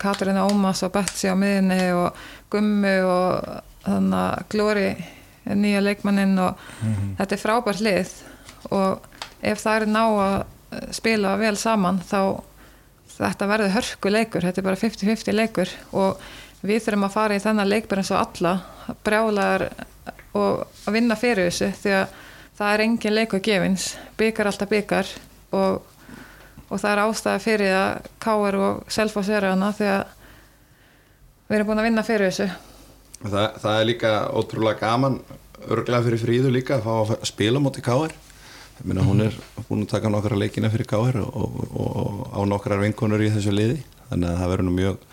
[0.00, 2.16] Katarina Ómas og Betsy á miðinni og
[2.52, 4.88] Gummi og þannig að Glóri
[5.44, 6.62] er nýja leikmannin og
[7.18, 8.14] þetta er frábært lið.
[8.72, 9.04] Og
[9.44, 10.36] ef það er ná að
[10.96, 12.40] spila vel saman þá
[13.14, 15.74] þetta verður hörku leikur, þetta er bara 50-50 leikur.
[15.92, 16.22] Og
[16.64, 18.54] við þurfum að fara í þennan leikbar eins og alla
[19.04, 19.68] brjálar
[20.34, 22.20] og að vinna fyrir þessu því að
[22.58, 25.10] það er engin leikur gefins, byggar alltaf byggar
[25.54, 25.80] og,
[26.68, 30.04] og það er ástæða fyrir að Káar og Selfoss eru hana því að
[31.48, 32.50] við erum búin að vinna fyrir þessu.
[33.24, 35.18] Það, það er líka ótrúlega gaman
[35.64, 38.12] örglega fyrir fríðu líka að fá að spila móti káir
[38.74, 39.36] ég meina hún er
[39.68, 43.54] búin að taka nokkra leikina fyrir káir og, og, og á nokkrar vinkonur í þessu
[43.54, 43.78] liði.
[44.10, 45.04] Þannig að það verður nú mjög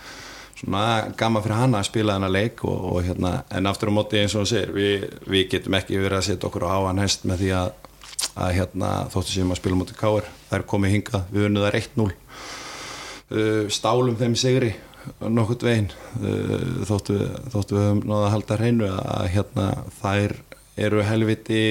[0.62, 4.20] svona gaman fyrir hana að spila þennan leik og, og hérna, en aftur á móti
[4.22, 7.26] eins og hún segir við, við getum ekki verið að setja okkur á hann hest
[7.26, 7.72] með því að,
[8.36, 12.08] að hérna, þóttu sem að spila móti káir það er komið hingað, við það 1-0
[12.12, 14.72] uh, stálum þeim sigri
[15.26, 15.90] nokkurt veginn
[16.22, 17.18] uh, þóttu,
[17.50, 20.38] þóttu við höfum náða að halda hreinu að hérna þær
[20.82, 21.64] eru helviti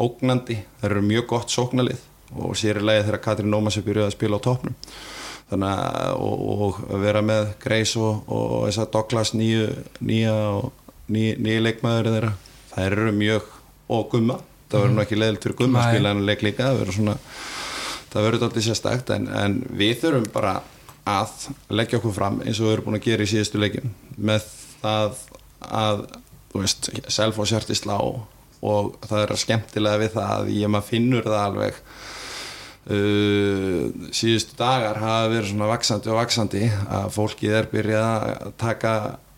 [0.00, 2.00] ógnandi, þær eru mjög gott sóknalið
[2.34, 4.74] og sér í lagi þegar Katrín Ómas er byrjuð að spila á toppnum
[5.54, 9.68] þannig að og, og vera með Greis og, og þess að Douglas nýju,
[10.04, 10.70] nýja og
[11.08, 12.32] ný, nýja leikmaður þeirra,
[12.74, 13.50] þær eru mjög
[13.94, 14.38] og gumma,
[14.68, 15.96] það verður nú ekki leðilt fyrir gumma að Nei.
[15.96, 17.18] spila en leik líka, það verður svona
[18.14, 20.54] það verður alltaf sérstakt en, en við þurfum bara
[21.10, 23.90] að leggja okkur fram eins og við erum búin að gera í síðustu leikjum.
[24.16, 24.46] Með
[24.80, 25.18] það
[25.64, 26.04] að
[26.52, 31.26] þú veist, Selfoss hjarti slá og það er skemmtilega við það að ég maður finnur
[31.26, 31.80] það alveg
[32.90, 36.64] uh, síðustu dagar hafa verið svona vaksandi og vaksandi
[36.98, 38.94] að fólkið er byrjað að taka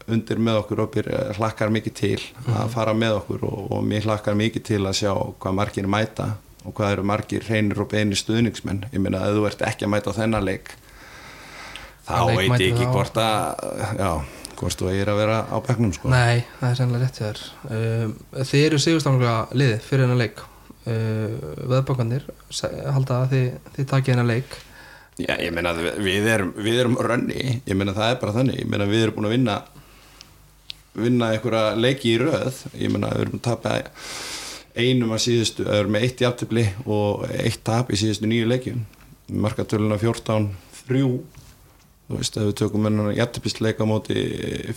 [0.06, 2.18] undir með okkur og byrja, hlakkar mikið til
[2.54, 6.32] að fara með okkur og, og mér hlakkar mikið til að sjá hvað margir mæta
[6.66, 8.86] og hvað eru margir hreinir og beinir stuðningsmenn.
[8.94, 10.72] Ég meina að þú ert ekki að mæta þennan leik
[12.06, 14.10] þá veit ég ekki hvort að já,
[14.60, 16.10] hvort þú eigir að vera á bekknum sko.
[16.12, 17.42] Nei, það er sannlega rétt þér.
[17.70, 20.44] Um, Þið eru sigurstanglega liðið fyrir hennar leik
[20.86, 21.36] uh,
[21.72, 22.24] veðbankanir
[22.94, 24.56] halda að þið, þið takið hennar leik?
[25.16, 28.58] Já, ég meina að við- erum, við erum rönni, ég meina það er bara þannig.
[28.60, 29.54] Ég meina við erum búin að vinna
[30.96, 32.58] vinna einhverja leiki í röð.
[32.76, 33.76] Ég meina við erum að tapa
[34.76, 38.84] einum að síðustu, við erum með eitt jafntefli og eitt tap í síðustu nýju leikjum.
[39.32, 40.50] Markatöluna 14
[40.86, 41.00] 3
[42.06, 44.14] þú veist, ef við tökum hennar jafnteflisleika á móti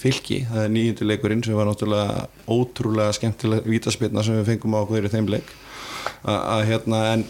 [0.01, 4.81] fylki, það er nýjundu leikurinn sem var náttúrulega ótrúlega skemmtilega vítaspilna sem við fengum á
[4.81, 5.51] í þeim leik
[6.23, 7.27] að að hérna en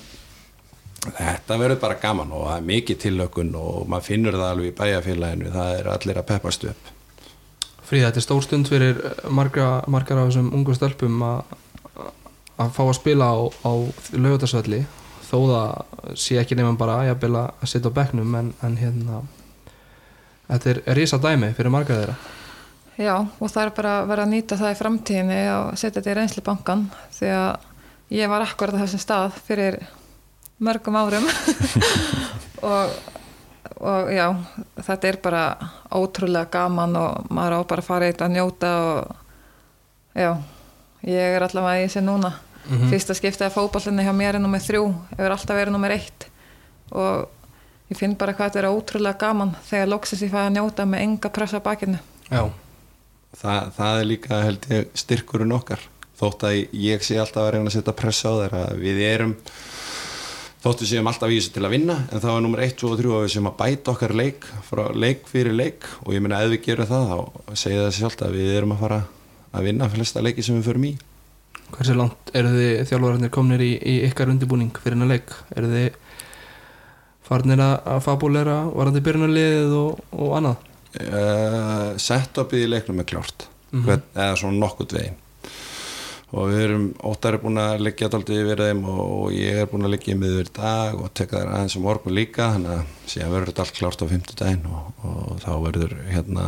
[1.00, 4.74] Þetta verður bara gaman og það er mikið tillökun og maður finnur það alveg í
[4.76, 6.90] bæjarfélaginu, það er allir að peppast upp.
[7.88, 9.00] Fríða, þetta er stór stund fyrir
[9.32, 11.56] marga, margar af þessum ungu stelpum að
[12.60, 13.72] að fá að spila á, á
[14.20, 14.82] lögutarsvelli
[15.30, 19.22] þó það sé ekki nefnum bara jafnvel að sitja á bekknum en, en hérna
[20.50, 22.18] þetta er risa dæmi fyrir margar þeirra
[23.00, 26.12] Já, og það er bara að vera að nýta það í framtíðinni og setja þetta
[26.12, 26.82] í reynslu bankan
[27.16, 27.68] því að
[28.10, 29.80] ég var akkurat á þessum stað fyrir
[30.60, 31.26] mörgum árum
[32.70, 32.92] og,
[33.80, 34.28] og já,
[34.84, 35.44] þetta er bara
[35.96, 39.16] ótrúlega gaman og maður á bara að fara eitt að njóta og
[40.20, 40.32] já,
[41.08, 42.34] ég er allavega í þessi núna
[42.70, 42.90] Mhm.
[42.92, 44.84] fyrsta skiptið að fótballinni hjá mér er nummer þrjú,
[45.16, 46.26] hefur alltaf verið nummer eitt
[46.92, 47.30] og
[47.90, 51.02] ég finn bara hvað þetta er ótrúlega gaman þegar loksins ég fæ að njóta með
[51.08, 51.98] enga pressa bakinu
[52.30, 52.44] Já,
[53.40, 55.80] Það, það er líka held ég styrkurinn okkar.
[56.20, 58.62] Þótt að ég sé alltaf að reyna að setja pressa á þeirra.
[58.82, 59.34] Við erum,
[60.64, 62.98] þóttu séum alltaf í þessu til að vinna, en það var nummer 1, 2 og
[63.00, 66.42] 3 að við séum að bæta okkar leik frá leik fyrir leik og ég meina
[66.44, 69.00] ef við gerum það þá segja það sjálft að við erum að fara
[69.56, 70.92] að vinna flesta leiki sem við förum í.
[71.70, 75.32] hversu langt eru þið þjálfararnir komnir í, í ykkar undirbúning fyrir hennar leik?
[75.56, 75.88] Eru þið
[77.30, 80.68] farnir að, að fabulera varandi byrjunarliðið og, og annað?
[81.00, 83.84] uh, setupið í leiknum er klárt Mhm.
[83.86, 85.18] Hvern, eða svona nokkurt veginn
[86.30, 89.88] og við erum óttar er búin að leggja daldið yfir þeim og, ég er búin
[89.88, 93.34] að leggja miður í dag og teka þær aðeins um morgun líka þannig að síðan
[93.34, 96.46] verður þetta allt klárt á fimmtudaginn og, og þá verður hérna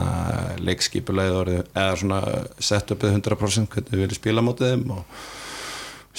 [0.62, 2.20] leikskipulegið eða svona
[2.62, 5.26] setupið 100% hvernig við viljum spila mótið þeim og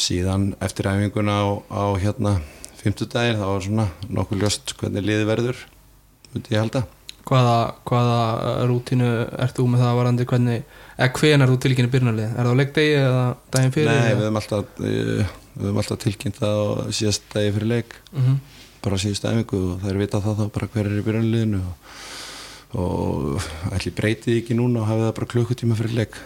[0.03, 2.35] síðan eftir æfinguna á, á hérna
[2.83, 5.63] fimmtudaginn þá er svona nokkuð ljóst hvernig liði verður
[6.33, 6.83] myndi ég halda
[7.23, 7.57] Hvaða,
[7.87, 8.17] hvaða
[8.67, 9.09] rútínu
[9.45, 10.65] ert þú með það varandi hvernig,
[10.99, 12.33] eða hven er þú tilkynni byrjunarlið?
[12.33, 13.23] Er það á leikdegi eða
[13.55, 13.91] daginn fyrir?
[13.93, 15.37] Nei, við höfum alltaf, eh,
[15.73, 16.67] alltaf tilkynnt það á
[16.99, 18.35] síðast dagi fyrir leik Mhm.
[18.83, 21.61] bara á síðust æfingu og það er vitað það þá bara hver er í byrjanliðinu
[21.63, 23.43] og, og
[23.77, 26.17] ætli breytið ekki núna og hafið það bara klukkutíma fyrir leik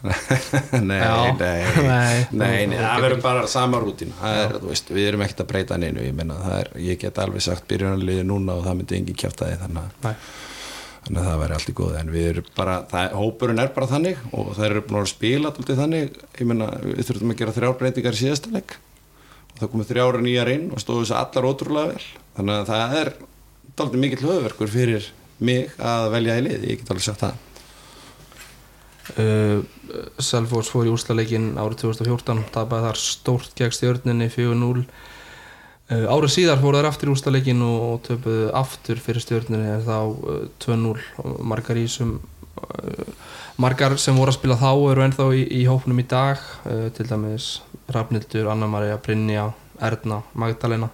[0.90, 1.00] nei,
[1.42, 2.26] nei, Nei.
[2.32, 5.50] nei, nei, það verður bara sama rútín það er, þú veist, við erum ekkert að
[5.52, 6.22] breyta neinu ég
[6.56, 10.16] er, ég get alveg sagt byrjanliði núna og það myndi engin kjáta því þannig að
[11.00, 13.88] þannig að það væri allt í góð en við erum bara, það, hópurinn er bara
[13.90, 16.18] þannig og það eru búin að spila alltaf þannig.
[16.36, 18.76] Ég meina, við þurfum að gera þrjár breytingar í síðasta leik.
[19.54, 22.04] Og það komið þrjára nýjar inn og stóðu þessu allar ótrúlega vel.
[22.36, 23.12] Þannig að það er
[23.70, 25.08] alltaf mikill höfverkur fyrir
[25.40, 27.49] mig að velja í lið, ég get alveg sagt það
[29.18, 29.62] Uh,
[30.22, 36.60] Selfoss fór í úrslaleikin árið 2014 tapaði þar stórt gegn stjörninni 4-0 uh, árið síðar
[36.62, 40.94] fór þær aftur í úrslaleikin og, og töpuðu aftur fyrir stjörninni en þá uh, 2-0
[41.24, 42.18] og margar í sem
[43.60, 46.42] margar sem voru að spila þá eru ennþá í, í hópnum í dag
[46.96, 49.46] til dæmis Rafnildur, Anna-Maria, Brynja
[49.80, 50.90] Erna, Magdalena.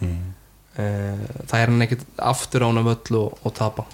[0.00, 0.30] Mm.
[0.72, 3.84] það er hann ekkert aftur ána völl og, og tapa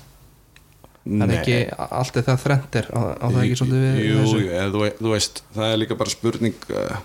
[1.09, 4.39] það er ekki allt er það þrendir á, á það ekki svolítið við jú, þessu?
[4.45, 6.99] jú, eða þú, veist, það er líka bara spurning uh,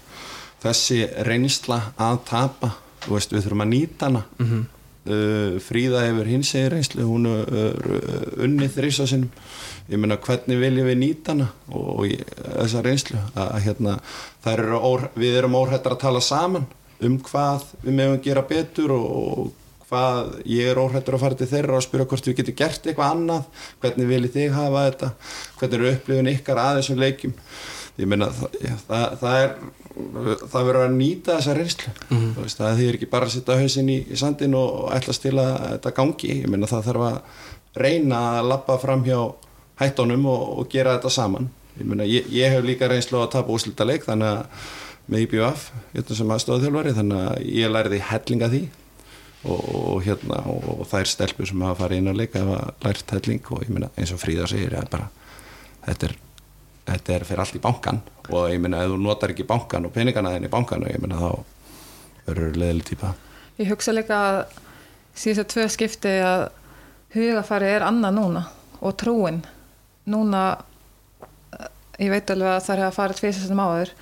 [0.64, 2.72] þessi reynsla að tapa
[3.08, 4.62] þú veist, við þurfum að nýta hana Mhm.
[5.08, 9.32] uh, Fríða hefur hins egin reynslu hún er uh, unnið þrýsa sinum
[9.92, 12.06] ég meina hvernig viljum við nýta hana og, og
[12.62, 13.98] þessa reynslu að, að hérna,
[14.54, 16.68] eru ór, við erum óhættar að tala saman
[17.04, 19.52] um hvað við meðum gera betur og, og
[19.94, 23.14] hvað ég er óhættur að fara til þeirra og spyrja hvort við getum gert eitthvað
[23.14, 25.10] annað hvernig viljið þig hafa þetta
[25.62, 27.38] hvernig eru upplifun ykkar að þessum leikjum.
[28.02, 29.56] Ég meina það, það, það er
[29.94, 31.92] það verður að nýta þessa reynslu.
[32.10, 32.30] Mhm.
[32.34, 35.52] Þú veist, það þýðir ekki bara að setja hausinn í, í sandin og, til að
[35.70, 36.32] þetta gangi.
[36.42, 37.20] Ég meina það þarf að
[37.84, 39.20] reyna að lappa fram hjá
[39.82, 41.52] hættunum og, og gera þetta saman.
[41.78, 44.72] Ég, meina, ég, ég hef líka reynslu að tapa úslita leik þannig að
[45.10, 45.64] með IBF
[45.94, 48.62] hérna sem aðstofað þjálfari þannig að ég lærði hellinga því
[49.44, 53.50] og, hérna og, og þær stelpur sem hafa farið inn að leika hafa lært helling
[53.52, 55.10] og ég meina eins og Fríða segir bara,
[55.88, 56.16] þetta er
[56.88, 59.94] þetta er fyrir allt í bankan og ég meina ef þú notar ekki bankan og
[59.96, 61.30] peningana þinn í bankan og ég meina þá
[62.28, 63.14] verður leðileg típa
[63.62, 64.38] Ég hugsa líka að
[65.14, 66.48] síðan tvö skipti að
[67.14, 68.42] hugafari er annað núna
[68.82, 69.44] og trúin.
[70.10, 70.42] Núna
[71.54, 71.68] eh,
[72.02, 73.94] ég veit alveg að það er að fara tvisar sem áður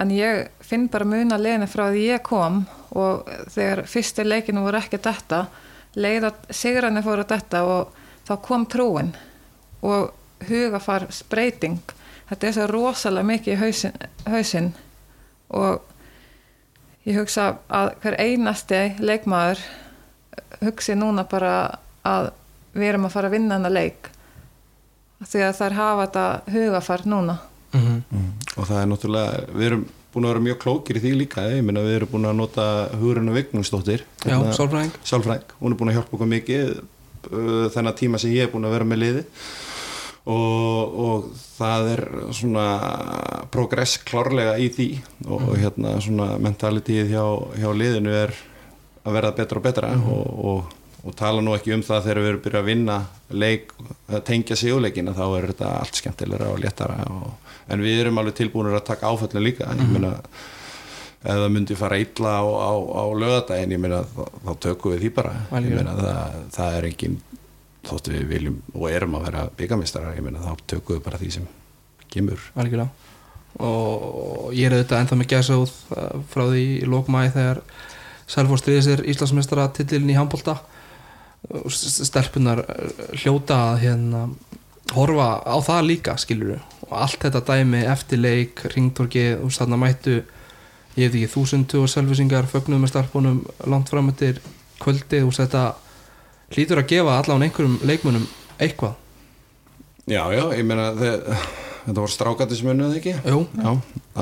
[0.00, 2.64] en ég finn bara muna leginni frá því ég kom
[2.94, 5.44] og þegar fyrstu leikinu voru ekki þetta
[5.98, 9.12] leið að sigrarnir fóru þetta og þá kom trúin
[9.84, 10.12] og
[10.48, 11.80] hugafar breyting.
[12.28, 13.98] Þetta er svo rosalega mikið í hausinn,
[14.30, 14.70] hausinn.
[15.54, 15.82] Og
[17.04, 19.60] ég hugsa að hver einasti leikmaður
[20.64, 21.54] hugsi núna bara
[22.06, 22.30] að
[22.74, 24.08] við erum að fara að vinna hana leik.
[25.24, 27.38] Því að þær hafa þetta hugafar núna.
[27.74, 29.84] Mm og það er náttúrulega, við erum
[30.14, 32.66] búin að vera mjög klókir í því líka, ég minna við erum búin að nota
[32.94, 34.96] hugurinn og vignumstóttir Já, sálfræðing.
[35.04, 38.68] Sálfræng, hún er búin að hjálpa okkur mikið uh, þennan tíma sem ég er búin
[38.68, 39.24] að vera með liði.
[40.24, 41.24] Og, og
[41.58, 42.02] það er
[42.32, 42.68] svona
[43.52, 44.88] progress klárlega í því.
[45.26, 47.24] Og, og hérna svona mentalitíð hjá,
[47.60, 48.32] hjá liðinu er
[49.04, 49.92] að verða betra og betra.
[50.00, 50.72] Og, og,
[51.04, 52.98] og tala nú ekki um það þegar við erum byrjað að vinna
[53.44, 53.74] leik,
[54.08, 56.96] að tengja sigurleikina þá er þetta allt skemmtilegra og léttara
[57.68, 59.70] en við erum alveg tilbúinir að taka áföllin líka.
[59.72, 60.16] Ég meina
[61.24, 65.06] ef það myndi fara illa á, á, á lögadaginn, ég meina þá, þá tökum við
[65.06, 65.32] því bara.
[65.56, 67.16] Ég meina það, það er engin
[67.84, 71.32] þótt við viljum og erum að vera byggamistrar, ég meina þá tökum við bara því
[71.38, 71.48] sem
[72.12, 72.44] kemur.
[72.54, 72.90] Algjörlega.
[73.64, 75.74] Og ég er auðvitað ennþá með gæsa út
[76.32, 77.60] frá því í lókmæði þegar
[78.24, 80.56] Selfoss stríði sér Íslandsmeistara titillin í handbólta
[81.68, 84.22] stelpunar eh, hljóta að hérna
[84.94, 86.54] horfa á það líka skilur
[86.84, 90.18] og allt þetta dæmi eftir leik ringtorki og þarna mættu
[90.94, 94.38] ég veit ekki þúsundu og selvisingar fögnuð með stelpunum langt fram eftir
[94.82, 95.22] kvöldi.
[95.26, 95.74] Og þetta
[96.54, 98.26] hlýtur að gefa allan einhverjum leikmunum
[98.60, 98.94] eitthvað.
[100.06, 101.38] Já, já, ég meina þe-
[101.84, 103.12] þetta voru strákandi sem unnuð ekki?
[103.28, 103.70] Jú, Já,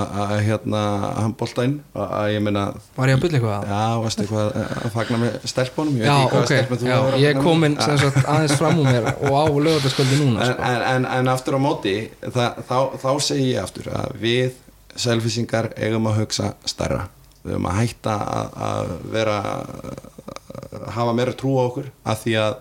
[0.02, 0.80] að hérna
[1.18, 2.64] handbóltæn, að ég meina
[2.96, 3.56] var ég að byrja eitthvað?
[3.62, 5.96] Að Já, varstu eitthvað að fagna með stelpunum?
[6.00, 7.40] Ég Já, veit ekki hvaða ok, stelpum þú já, ég
[7.86, 10.68] sem sagt, aðeins fram úr mér og á lögataskvöldi núna en, sko.
[10.72, 14.60] en, en, en aftur á móti það, þá, þá segi ég aftur að við
[15.06, 17.06] selfisingar eigum að hugsa starra
[17.42, 22.38] við eigum að hætta að, að vera að hafa meira trú á okkur að því
[22.42, 22.56] að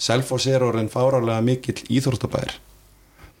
[0.00, 2.54] Selfoss er orðin fárálega mikill íþórtabær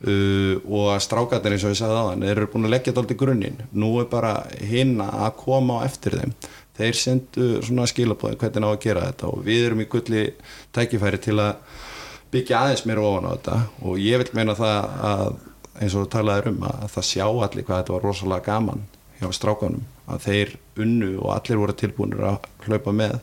[0.06, 3.04] uh, og að strákarnir eins og ég sagði aðan þeir eru búin að leggja þetta
[3.04, 3.60] alltaf grunninn.
[3.72, 4.34] Nú er bara
[4.70, 6.34] hinn að koma á eftir þeim.
[6.80, 10.24] Þeir sendu svona skilabóði hvernig á að gera þetta og við erum í gulli
[10.76, 11.78] tækifæri til að
[12.32, 13.60] byggja aðeins mér ofan á þetta.
[13.84, 15.38] Og ég vil meina það að
[15.80, 18.84] eins og þú talaðir um að það sjá allir hvað þetta var rosalega gaman
[19.20, 23.18] hjá strákanum að þeir unnu og allir voru tilbúinir að hlaupa með.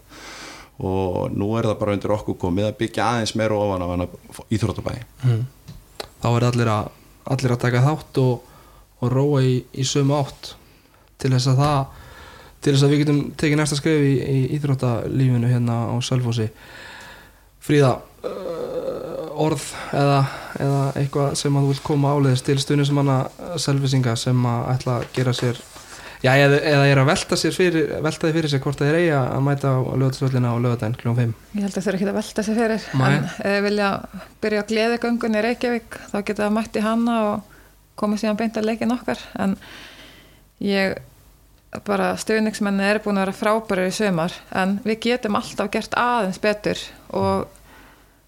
[0.77, 3.87] Og nú er það bara undir okkur komið að byggja aðeins meira ofan á.
[6.23, 6.89] Þá er allir að,
[7.35, 8.51] allir að taka þátt og,
[9.01, 10.53] og róa í, í sömu átt.
[11.17, 11.79] Til þess að það
[12.61, 16.47] til þess að við getum tekið næsta skref í, í íþróttalífinu hérna á Selfossi.
[17.63, 17.93] Fríða
[18.25, 20.19] uh, orð eða,
[20.59, 23.17] eða eitthvað sem að þú vilt koma áleiðis til stundin sem hana
[23.61, 25.61] selvisinga sem að ætla að gera sér
[26.23, 27.91] já, eða, eða er að velta sér fyrir
[28.21, 31.13] fyrir sér hvort það er eiga að mæta á lögatasvöllina á lögadaginn kl.
[31.17, 33.09] 5 Ég held að það er ekki að velta sig fyrir Nei.
[33.09, 33.91] en ef þið vilja
[34.41, 37.53] byrja að gleði göngun í Reykjavík þá geta það mætt í hana og
[37.97, 39.57] komið síðan beint að leikin okkar en
[40.63, 40.97] ég
[41.85, 46.39] bara stuðningsmenni er búin að vera frábæri í sömar en við getum alltaf gert aðeins
[46.41, 46.81] betur
[47.13, 47.47] og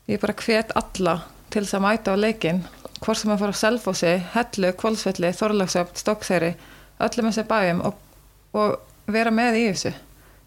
[0.09, 1.15] ég bara hvet alla
[1.49, 2.65] til þess að mæta á leikin
[2.99, 6.51] hvort sem að fara á Selfossi, Hellu, Kvolsvelli, Þorlagsöfn, Stokkseyri
[7.05, 7.99] öllum þessi bæjum og,
[8.57, 9.93] og vera með í þessu.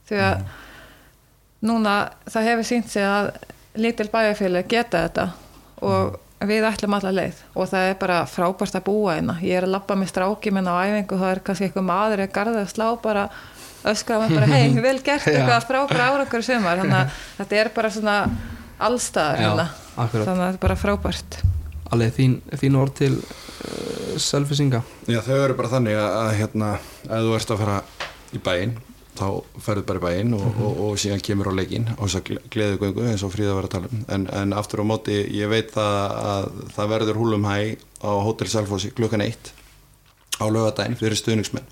[0.08, 0.42] Því að
[1.68, 1.94] núna
[2.30, 3.30] það hefur sínt sig að
[3.78, 5.26] lítil bæjarfélag geta þetta
[5.82, 7.42] og við ætlum alla leið.
[7.54, 9.38] Og það er bara frábært að búa hérna.
[9.42, 12.34] Ég er að lappa með stráki minn á æfingu það er kannski eitthvað maður að
[12.34, 13.28] garða að slá bara
[13.92, 16.82] öskra með bara hei, vel gert eitthvað frábæra árangur í sumar.
[16.82, 18.18] Þannig að þetta er bara svona
[18.82, 19.66] allstaðar hérna.
[19.94, 21.42] þannig að þetta er bara frábært
[21.92, 24.80] Alveg þín, þín orð til uh, selvisinga
[25.10, 26.72] Já, þau eru bara þannig að, að hérna,
[27.04, 27.76] ef þú ert að fara
[28.32, 28.78] í bæinn
[29.12, 29.26] þá
[29.60, 32.78] ferðu bara í bæinn og, og, og síðan kemur á leikinn og þess að gleðu
[32.80, 34.04] göngu eins og Fríða var að tala um.
[34.14, 37.56] En, en aftur á móti, ég veit það að það verður húlum hæ
[38.00, 39.52] á Hotel Selfossi klukkan eitt
[40.40, 41.68] á lögadaginn fyrir stuðningsmenn.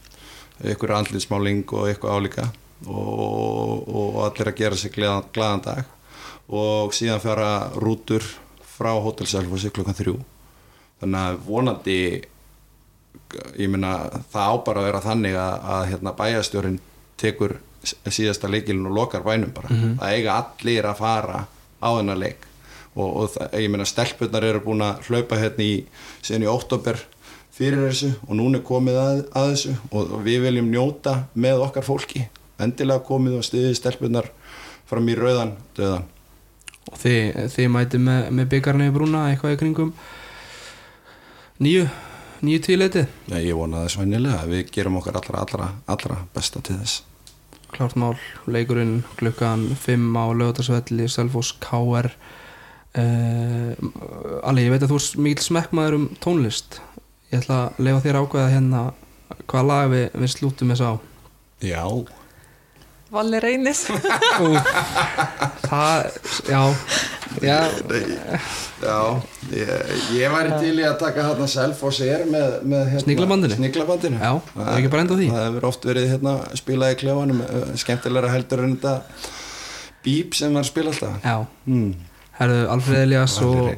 [0.74, 2.50] Ykkur andlinsmáling og eitthvað álíka
[2.84, 5.96] og, og allir að gera gleðan, gleðan dag.
[6.50, 8.26] Og síðan fara rútur
[8.80, 10.16] frá Hotel Selfossi klukkan þrjú.
[11.00, 11.98] Þannig að vonandi
[13.58, 13.94] ég meina
[14.32, 16.78] það á bara að vera þannig að, að hérna, bæjastjórin
[17.20, 19.70] tekur síðasta leikilin og lokar bænum bara.
[20.00, 21.44] Það eiga allir að fara
[21.80, 22.46] á þennan leik.
[22.96, 25.74] Og, og það, ég meina stelpurnar eru búin að hlaupa hérna í
[26.20, 27.00] síðan í óttober
[27.54, 29.74] fyrir þessu og núna er komið að, að þessu.
[29.92, 32.26] Og, og við viljum njóta með okkar fólki.
[32.60, 34.32] Endilega komið og stiðið stelpurnar
[34.90, 36.08] fram í rauðan döðan
[36.90, 39.92] og þið, þið mæti með, með byggarni í brúna eitthvað í kringum.
[41.60, 41.88] Nýju
[42.40, 46.78] nýju tíleiti Já, ég vona það svænilega við gerum okkar allra, allra, allra besta til
[46.80, 47.02] þess.
[47.70, 48.16] Klárt mál,
[48.50, 52.08] leikurinn klukkan 5 á lögutarsvelli Selfos KR
[52.98, 53.72] uh,
[54.42, 56.80] Ali, ég veit að þú er mikil smekkmaður um tónlist.
[57.30, 58.80] Ég ætla að lefa þér ákveða hérna
[59.44, 60.92] hvaða lag við, við slútum þess á.
[61.62, 61.84] Já,
[63.10, 63.84] Valli Reynis
[65.70, 66.18] Það,
[66.50, 66.60] já
[67.40, 67.58] Já,
[68.82, 68.96] já
[69.54, 73.58] ég, ég væri til í að taka hérna Selfoss er með, með hérna, Sniglabandinu?
[73.58, 75.28] Sniglabandinu Já, það er ekki bara enda á því.
[75.30, 78.94] Það hefur oft verið hérna spilað í klefanum eh, skemmtilegra heldur en þetta
[80.06, 81.36] bíp sem maður spila alltaf já
[81.70, 81.92] mm.
[82.40, 83.70] Herðu, Alfred Elias og.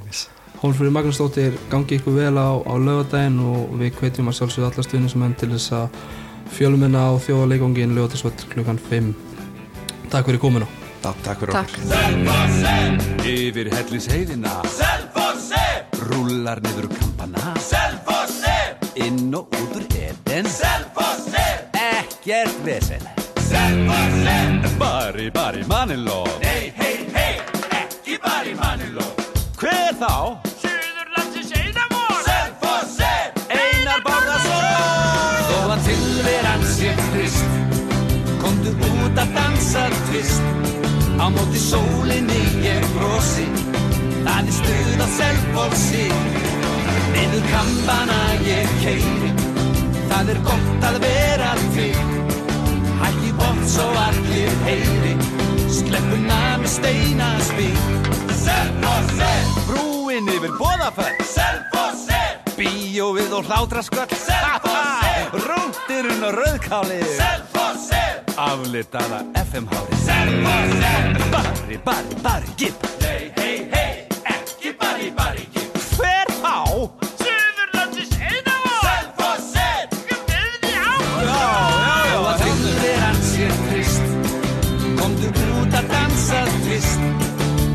[0.63, 5.33] Hólfrið Magnúsdóttir gangi ykkur vel á, á lögadaginn og við hvetjum að sjálfsögðu alla stuðnismenn
[5.41, 5.97] til þess að
[6.57, 9.13] fjölumina á þjóðaleikongin lögadagsvöld klukkan 5
[10.13, 10.67] Takk fyrir komuna.
[11.03, 11.71] Já, takk fyrir Takk.
[11.73, 13.27] okkur.
[13.27, 15.63] Yfir hellis heiðina Selfossi,
[16.11, 18.57] Rúlar niður kampana Selfossi,
[19.01, 21.47] Inn og út úr eden Selfossi,
[21.81, 23.03] Ekkert vesen
[23.49, 27.35] Selfossi Bari, bari, manniló Hei, hei, hei,
[27.81, 29.09] ekki bara í manniló
[29.57, 30.52] Hver þá?
[39.77, 40.43] Að dansa tvist.
[41.23, 43.47] Á móti sólinni ég brosi.
[44.23, 46.05] Það er stuð á selfossi
[47.13, 49.31] Niður kampana ég keiri
[50.11, 51.97] Það er gott að vera til
[53.03, 55.17] Hækki bort svo allir heyri.
[55.73, 57.75] Skleppuna með steinaspil
[58.43, 59.33] Selfossi,
[59.67, 62.23] Brúin yfir bóðafell Selfossi,
[62.59, 64.07] Bíóið og hlátrasköll.
[64.23, 65.15] Selfossi.
[65.49, 67.07] Rúndirinn og rauðkálið.
[67.19, 68.03] Selfossi,
[68.37, 75.47] Aflitaða FM-hári Selfossi Bari, bari, bari, gipp Hei, hei, hei, ekki í bara í
[75.99, 76.55] Hver þá?
[77.21, 79.69] Suðurlandsins einamór Selfossi,
[80.09, 80.95] við á
[81.27, 81.43] Já, já,
[82.09, 82.17] já.
[82.17, 84.17] Og að tilveran sé trist
[85.03, 85.29] Komdu
[85.61, 87.05] út að dansa tvist.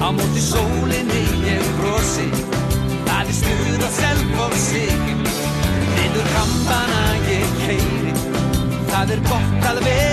[0.02, 2.28] Á móti sólinni ég brosi.
[3.08, 4.86] Það er stuð á selfossi.
[5.98, 8.14] Niður kampana ég keiri
[8.88, 10.07] Það er gott að vera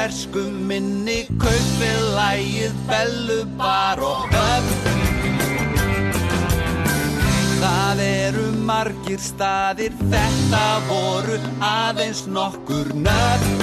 [0.00, 4.78] fersku minni kaupið lægið bellu bar og öfn
[7.60, 13.60] Það eru margir staðir, þetta voru aðeins nokkur nöfn.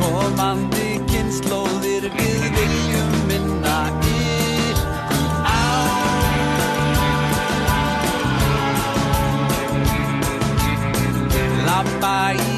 [0.00, 3.78] Komandi kynnslóðir við viljum minna
[12.34, 12.49] ykkur